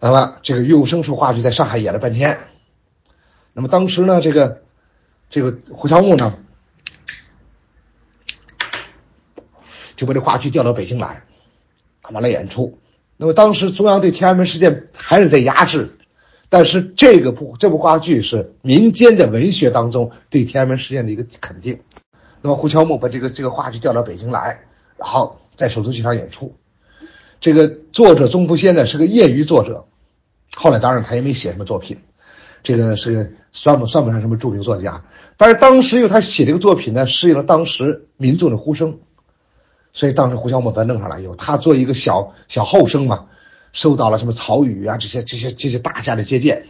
[0.00, 2.38] 那么这个《于无声处》话剧在上海演了半天，
[3.52, 4.62] 那么当时呢，这个
[5.28, 6.34] 这个胡乔木呢。
[9.96, 11.24] 就把这话剧调到北京来，
[12.10, 12.78] 完了演出。
[13.18, 15.98] 那么当时中央对天安门事件还是在压制，
[16.48, 21.80] 但是这个部这部话剧是民间的文学当中对天安门事件的一个肯定。
[22.40, 24.62] 那么胡乔木把这个这个话剧调到北京来，
[24.96, 26.56] 然后在首都剧场演出。
[27.42, 29.86] 这个作者钟福先呢是个业余作者，
[30.54, 31.98] 后来当然他也没写什么作品，
[32.62, 35.04] 这个是算不算不上什么著名作家，
[35.36, 38.98] 但是当时因为他写这个作品呢，适应了当时民众的呼声，
[39.92, 43.26] 所以当时胡小木把弄上来以后，他做一个小小后生嘛，
[43.72, 46.66] 受到了什么曹禺啊这些这些这些大家的接见，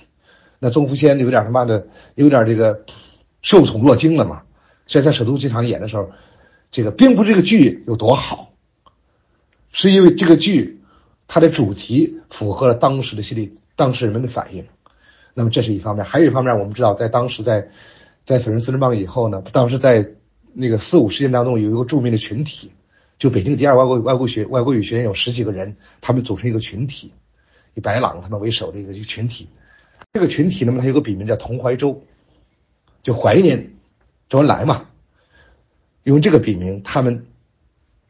[0.59, 2.85] 那钟福仙有点他妈的有点这个
[3.43, 4.43] 受宠若惊了嘛，
[4.87, 6.11] 所以在首都机场演的时候，
[6.71, 8.53] 这个并不是这个剧有多好，
[9.73, 10.83] 是因为这个剧
[11.27, 14.67] 它的主题符合了当时的心理，当时人们的反应。
[15.33, 17.69] 那么这是一方面，还有一方面，我们知道，在当时在，
[18.25, 20.11] 在粉碎四人帮以后呢，当时在
[20.53, 22.73] 那个四五事件当中，有一个著名的群体，
[23.17, 27.13] 就北京第二外国外国学外国语学院有十几个人，他们组成一个群体，
[27.75, 29.49] 以白朗他们为首的一个一个群体。
[30.13, 32.03] 这个群体，那么它有个笔名叫同怀周，
[33.05, 33.77] 就怀念
[34.29, 34.87] 周恩来嘛。
[36.03, 37.27] 用这个笔名，他们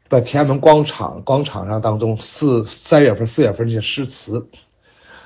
[0.09, 4.49] 把天安门广场广场上当中四三月份、四月份这些诗词。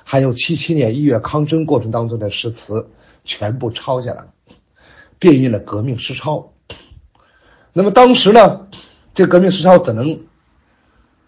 [0.08, 2.92] 还有七七年一月抗争过程当中的诗词，
[3.24, 4.28] 全部抄下来了，
[5.18, 6.54] 变印了革命诗抄。
[7.74, 8.68] 那么当时呢，
[9.16, 10.22] 这革命诗抄怎能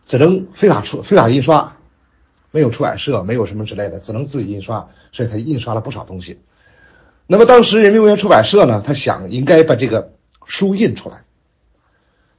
[0.05, 1.75] 只能非法出非法印刷，
[2.51, 6.39] 没有出版社，没有什么之类的，只能自己印刷，所以他印刷了不少东西。
[7.25, 10.13] 那么当时人民文学出版社呢，他想应该把这个
[10.45, 11.23] 书印出来，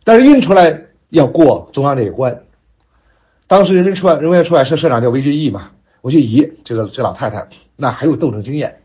[0.04, 2.44] 但是印出来要过中央这一关。
[3.48, 5.72] 当时人民出版人民文学出版社社长叫韦俊义嘛。
[6.00, 8.82] 我就以这个这老太太，那还有斗争经验，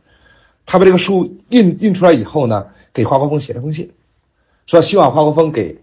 [0.65, 3.93] 她把这个书印印出来以后呢，给华国锋写了封信，
[4.65, 5.79] 说希望华国锋给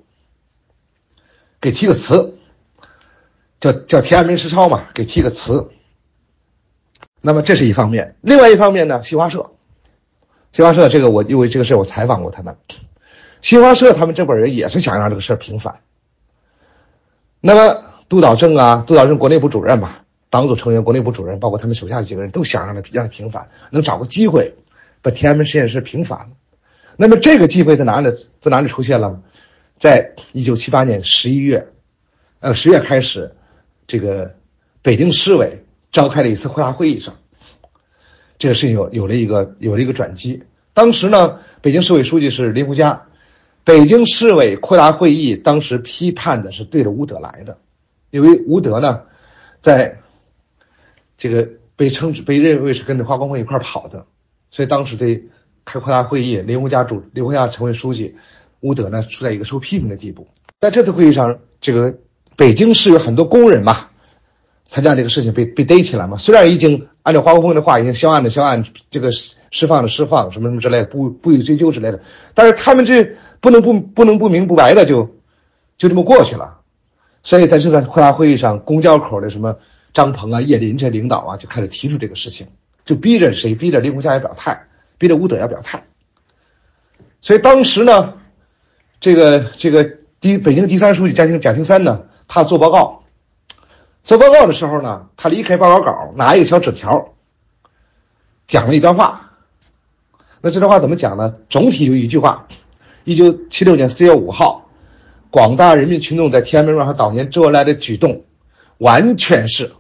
[1.61, 2.37] 给提个词，
[3.61, 5.71] 叫叫天安门诗抄嘛，给提个词。
[7.21, 9.51] 那么这是一方面，另外一方面呢，新华社，
[10.53, 12.57] 新华社这个我因为这个事我采访过他们，
[13.41, 15.81] 新华社他们这帮人也是想让这个事儿平反。
[17.41, 19.97] 那么督导正啊，督导正国内部主任嘛。
[20.31, 24.55] 党组成员、国内部主任，包括他们手下的几个人都想让他让他平反，能找个机会
[25.03, 26.31] 把天安门实验室平反。
[26.97, 28.11] 那么这个机会在哪里？
[28.41, 29.21] 在哪里出现了？
[29.77, 31.73] 在一九七八年十一月，
[32.39, 33.35] 呃十月开始，
[33.89, 34.37] 这个
[34.83, 37.17] 北京市委召开了一次扩大会议上，
[38.39, 40.45] 这个事情有有了一个有了一个转机。
[40.75, 43.07] 当时呢，北京市委书记是林鸿嘉，
[43.65, 47.59] 北京市委扩大会议当时批判的是对着吴德来的，
[48.11, 49.03] 因为吴德呢
[49.61, 49.97] 在。
[51.21, 51.47] 这个
[51.77, 54.07] 被称被认为是跟着华光锋一块跑的，
[54.51, 55.29] 所以当时对
[55.67, 58.15] 开扩大会议，林鸿嘉主林鸿嘉成为书记，
[58.61, 60.29] 吴德呢处在一个受批评的地步。
[60.63, 61.99] 在这次会议上，这个
[62.37, 63.89] 北京市有很多工人嘛，
[64.67, 66.17] 参加这个事情被被逮起来嘛。
[66.17, 72.01] 虽然已经按照华国锋的话，已经销案的销案，这个释放的释放，什么什么之类，不不予追究之类的，
[72.33, 73.13] 但是他们这
[73.43, 75.17] 不能不不能不明不白的就
[75.77, 76.61] 就这么过去了。
[77.23, 79.59] 所以在这次扩大会议上，公交口的什么。
[79.93, 82.49] 张鹏啊、叶林这领导啊，就开始提出这个事情，
[82.85, 83.55] 就逼着谁？
[83.55, 84.67] 逼着林鸿嘉要表态，
[84.99, 85.85] 逼着吴德要表态。
[87.21, 88.15] 所以当时呢，
[89.01, 93.05] 这个这个第北京第三书记贾庆贾庆三呢，他做报告，
[94.05, 97.15] 做报告的时候呢，他离开报告稿，拿一个小纸条，
[98.47, 99.33] 讲了一段话。
[100.41, 101.35] 那这段话怎么讲呢？
[101.51, 102.49] 总体就一句话：
[103.05, 104.71] 一九七六年四月五号，
[105.31, 108.25] 广大人民群众在天安门广场悼念周恩来的举动，
[108.79, 109.73] 完全是。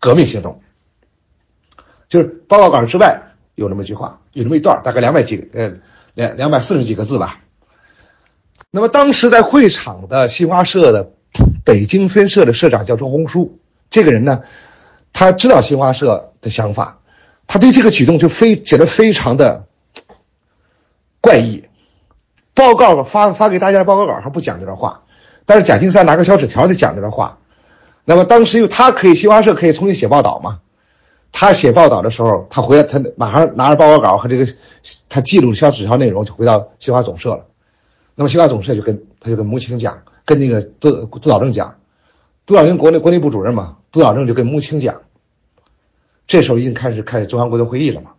[0.00, 0.62] 革命行动，
[2.08, 3.22] 就是报告稿之外
[3.54, 5.74] 有那么一句话，有那么一段，大概两百几呃
[6.14, 7.40] 两两百四十几个字吧。
[8.70, 11.12] 那么当时在会场的新华社的
[11.64, 13.58] 北京分社的社长叫周红书，
[13.90, 14.42] 这个人呢，
[15.12, 17.00] 他知道新华社的想法，
[17.46, 19.66] 他对这个举动就非觉得非常的
[21.20, 21.64] 怪异。
[22.54, 25.02] 报告发发给大家的报告稿上不讲这段话，
[25.44, 27.39] 但是贾庆三拿个小纸条就讲这段话。
[28.04, 30.60] 那么当时又他可以新华社可以重新写报道嘛，
[31.32, 34.46] 他写报道的时候，他回来他马上拿着报告稿和这个
[35.08, 37.46] 他记录小纸条内容就回到新华总社了。
[38.14, 41.76] 那么新华总社就跟他就跟穆青讲，跟那个督督导正讲，
[42.46, 45.02] 督导正国内国内部主任嘛，督导正就跟穆青讲，
[46.26, 48.12] 这时候已经开始开始中央国际会议了嘛，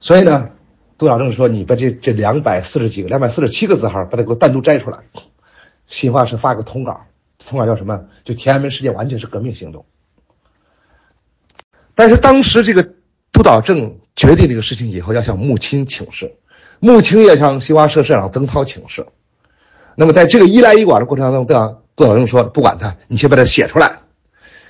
[0.00, 0.50] 所以呢，
[0.98, 4.98] 杜导正说你把这这两百四十几个两百四十七个字号把它给我单独摘出来，
[5.86, 7.02] 新华社发个通稿。
[7.46, 8.06] 通稿叫什么？
[8.24, 9.86] 就天安门事件完全是革命行动。
[11.94, 12.94] 但是当时这个
[13.32, 16.36] 督导正决定这个事情以后，要向穆青请示，
[16.80, 19.06] 穆青也向新华社社长曾涛请示。
[19.94, 24.00] 那么在这个一来一往的过程当中，督导督导正说：“不管他，你先把它写出来，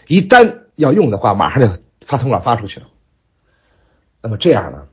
[0.08, 2.88] 一旦要用的话，马上就发通稿发出去了。”
[4.20, 4.88] 那么这样呢，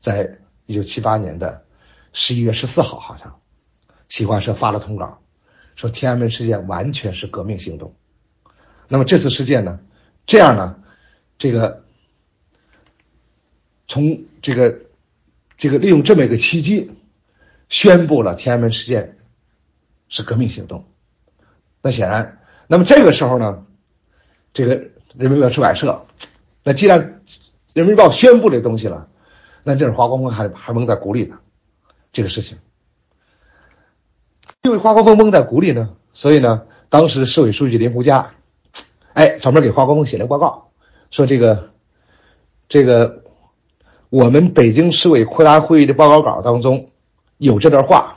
[0.00, 1.64] 在一九七八年的
[2.12, 3.40] 十一月十四号，好像
[4.08, 5.20] 新华社发了通稿。
[5.78, 7.94] 说天安门事件完全是革命行动，
[8.88, 9.78] 那么这次事件呢？
[10.26, 10.82] 这样呢？
[11.38, 11.84] 这个
[13.86, 14.80] 从这个
[15.56, 16.90] 这个利用这么一个契机，
[17.68, 19.18] 宣布了天安门事件
[20.08, 20.84] 是革命行动。
[21.80, 23.64] 那显然，那么这个时候呢，
[24.52, 24.74] 这个
[25.14, 26.08] 人民日报出版社，
[26.64, 27.22] 那既然
[27.72, 29.08] 人民日报宣布这东西了，
[29.62, 31.38] 那这是华国锋还还蒙在鼓里呢，
[32.10, 32.58] 这个事情。
[34.62, 38.32] 因为华国锋蒙在鼓里呢，所以呢，当时市委书记林胡佳，
[39.12, 40.70] 哎，专门给华国锋写了报告，
[41.10, 41.70] 说这个
[42.68, 43.22] 这个
[44.10, 46.90] 我们北京市委扩大会议的报告稿当中
[47.38, 48.16] 有这段话，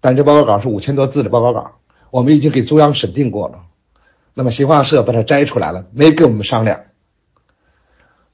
[0.00, 1.72] 但这报告稿是五千多字的报告稿。
[2.10, 3.64] 我们已经给中央审定过了，
[4.32, 6.84] 那么新华社把它摘出来了，没跟我们商量。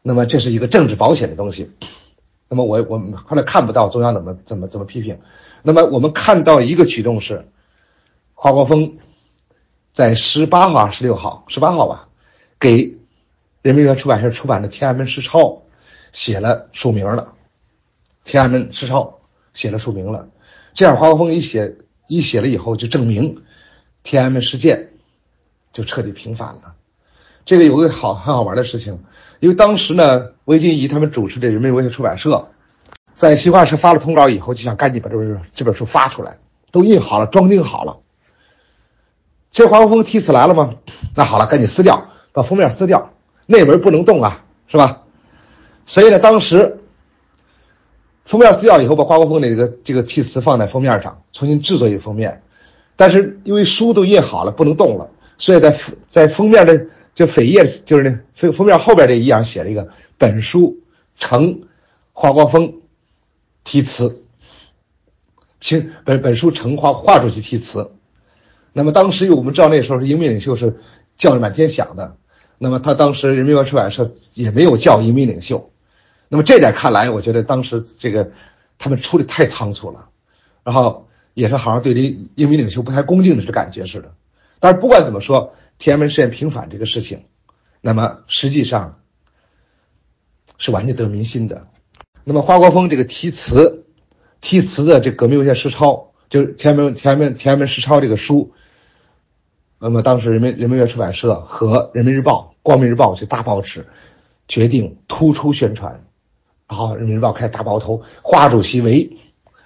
[0.02, 1.72] 那么这是一个政治保险的东西。
[2.54, 5.18] 那么我我们后来看不到中央怎么怎么怎么批评。
[5.64, 7.48] 那么我们看到一个举动是，
[8.32, 8.98] 华国锋
[9.92, 12.08] 在十八号、十六号、十八号吧，
[12.60, 12.96] 给
[13.60, 15.40] 人民日报出版社出版的《天安门诗抄》
[16.12, 17.34] 写了署名了，
[18.30, 19.02] 《天安门诗抄》
[19.52, 20.28] 写了署名了。
[20.74, 21.76] 这样华国锋一写
[22.06, 23.42] 一写了以后，就证明。
[24.04, 24.90] 天安门事件
[25.72, 26.76] 就彻底平反了。
[27.44, 29.00] 这个有个好很好玩的事情，
[29.40, 32.48] 因为当时呢，韦金怡他们主持的人民文学出版社，
[33.14, 36.38] 在新华社发了通稿以后，就想赶紧把这本这本书发出来，
[36.72, 37.98] 都印好了，装订好了。
[39.52, 40.74] 这华国锋题词来了吗？
[41.14, 43.12] 那好了，赶紧撕掉，把封面撕掉，
[43.46, 45.02] 内文不能动啊，是吧？
[45.86, 46.80] 所以呢，当时
[48.24, 52.42] 封面撕掉以后，把华国锋的这个这个题词放在封面上，重新制作一个封面。
[52.96, 55.78] 但是因为书都印好了，不能动了，所以在
[56.08, 59.88] 在封面的就扉页，就是那封封面后边这一页写了一个
[60.18, 60.82] “本书
[61.16, 61.62] 呈
[62.12, 62.80] 华国锋
[63.62, 64.22] 题词”，
[65.60, 67.92] 请本本书呈华华主席题词。
[68.72, 70.76] 那么当时我们知道那时候是英明领袖是
[71.16, 72.16] 叫满天响的，
[72.58, 75.70] 那么他当时人民文出版社也没有叫英明领袖。
[76.28, 78.32] 那么这点看来，我觉得当时这个
[78.78, 80.08] 他们处理太仓促了，
[80.62, 81.06] 然后。
[81.34, 82.00] 也是好像对这
[82.36, 84.14] 英明领袖不太恭敬的这感觉似的，
[84.60, 87.24] 但是不管怎么说，天安门事件平反这个事情，
[87.80, 89.00] 那么实际上
[90.58, 91.68] 是完全得民心的。
[92.24, 93.84] 那么华国锋这个题词，
[94.40, 98.52] 题词的这革命文学实抄，就是天安门天安门天安门实抄这个书，
[99.78, 103.86] 那么当时人民人民文学出版社和人民日报、光明日报这大报纸
[104.48, 106.04] 决定突出宣传，
[106.68, 109.18] 然后人民日报开大包头，华主席为。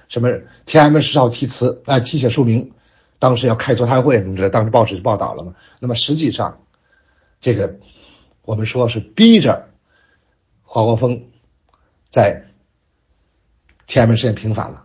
[0.09, 0.31] 什么
[0.65, 2.73] 天安门十号题词啊，题写署名，
[3.19, 5.55] 当时要开座谈会什么的，当时报纸就报道了嘛。
[5.81, 6.61] 那么实际上，
[7.41, 7.79] 这个
[8.43, 9.69] 我们说是逼着
[10.63, 11.25] 华国锋
[12.11, 12.45] 在
[13.87, 14.85] 天安门事件平反了。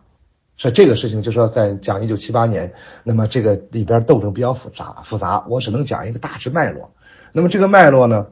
[0.56, 2.74] 所以这个事情就说在讲一九七八年，
[3.04, 6.94] 那么这个里边斗争比较复杂复杂，我只能讲一个大致脉络。
[7.32, 8.28] 那么这个脉络呢，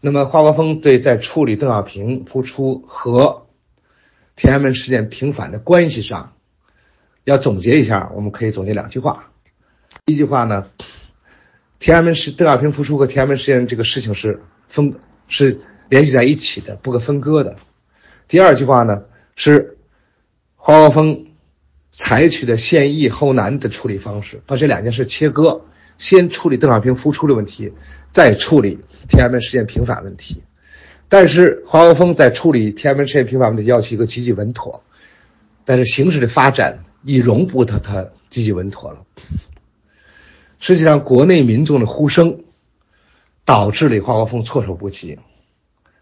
[0.00, 3.46] 那么华国锋对在处理邓小平复出和
[4.34, 6.32] 天安门事件平反的关系上，
[7.24, 9.30] 要总结一下，我们可以总结两句话。
[10.06, 10.66] 一句话呢，
[11.78, 14.94] 天安门事邓小平复出和天安门事件这个事情是分
[15.26, 17.56] 是联系在一起的，不可分割的。
[18.28, 19.04] 第二句话呢，
[19.36, 19.78] 是
[20.56, 21.26] 华国锋
[21.90, 25.62] 采取的先易后难的处理方式，把这两件事切割，
[25.96, 27.72] 先处理邓小平复出的问题，
[28.12, 30.42] 再处理天安门事件平反问题。
[31.08, 34.82] 但是华国锋在处理天安门事件平反问题要求一个积极稳妥，
[35.64, 39.04] 但是形势的发展已容不得他积极稳妥了。
[40.58, 42.44] 实际上，国内民众的呼声
[43.44, 45.18] 导致了华国锋措手不及。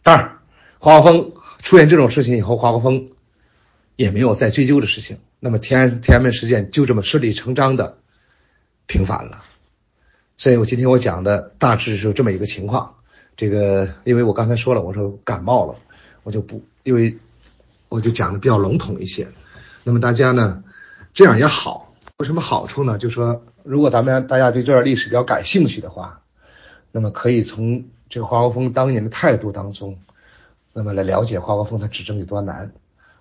[0.02, 0.38] 当然，
[0.78, 3.10] 华国锋出现这种事情以后，华国锋
[3.96, 5.18] 也没有再追究的事情。
[5.40, 7.98] 那么天安天安门事件就这么顺理成章的
[8.86, 9.42] 平反了。
[10.36, 12.94] 所以我今天我讲的大致是这么一个情况。
[13.36, 15.76] 这个，因为我刚才说了，我说感冒了，
[16.22, 17.18] 我就不，因为
[17.88, 19.28] 我就讲的比较笼统一些。
[19.82, 20.62] 那么大家呢，
[21.14, 22.98] 这样也好，有什么好处呢？
[22.98, 26.22] 就说如果咱们大家对这段历史比较感兴趣的话，
[26.90, 29.98] 那么可以从这个华国锋当年的态度当中，
[30.72, 32.72] 那么来了解华国锋他执政有多难。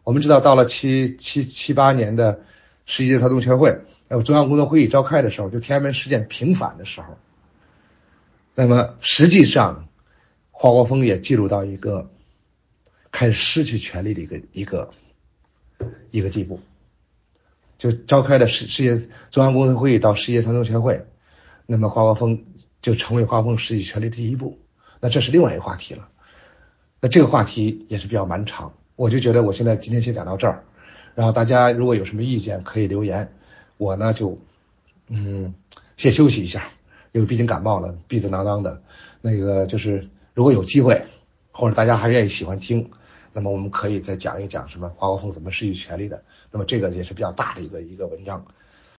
[0.04, 2.42] 我们知道，到了七七七八年的
[2.86, 7.18] 十一届三中全会，还有中央工作会议召开的时候，就天安门事件平反的时候，
[8.56, 9.88] 那么实际上。
[10.54, 12.12] 华国锋也进入到一个
[13.12, 14.92] 开始失去权力的一个一个
[16.12, 16.60] 一个地步，
[17.82, 21.04] 就召开了世世界中央工作会议到世界三中全会，
[21.66, 22.46] 那么华国锋
[22.80, 24.60] 就成为华国锋实际权力的第一步。
[25.00, 26.08] 那这是另外一个话题了。
[27.00, 30.64] 那这个话题也是比较漫长，我就觉得我现在今天先讲到这儿，
[31.16, 33.34] 然后大家如果有什么意见可以留言，
[33.78, 34.38] 我呢就
[35.08, 35.56] 嗯
[35.98, 36.70] 先休息一下，
[37.14, 38.82] 因为毕竟感冒了，鼻子囔囔的，
[39.22, 40.08] 那个就是。
[40.34, 41.04] 如果有机会，
[41.52, 42.90] 或者大家还愿意喜欢听，
[43.34, 46.24] 那么我们可以再讲一讲什么华国锋怎么失去权利的。
[46.52, 48.46] 那么这个也是比较大的一个一个文章。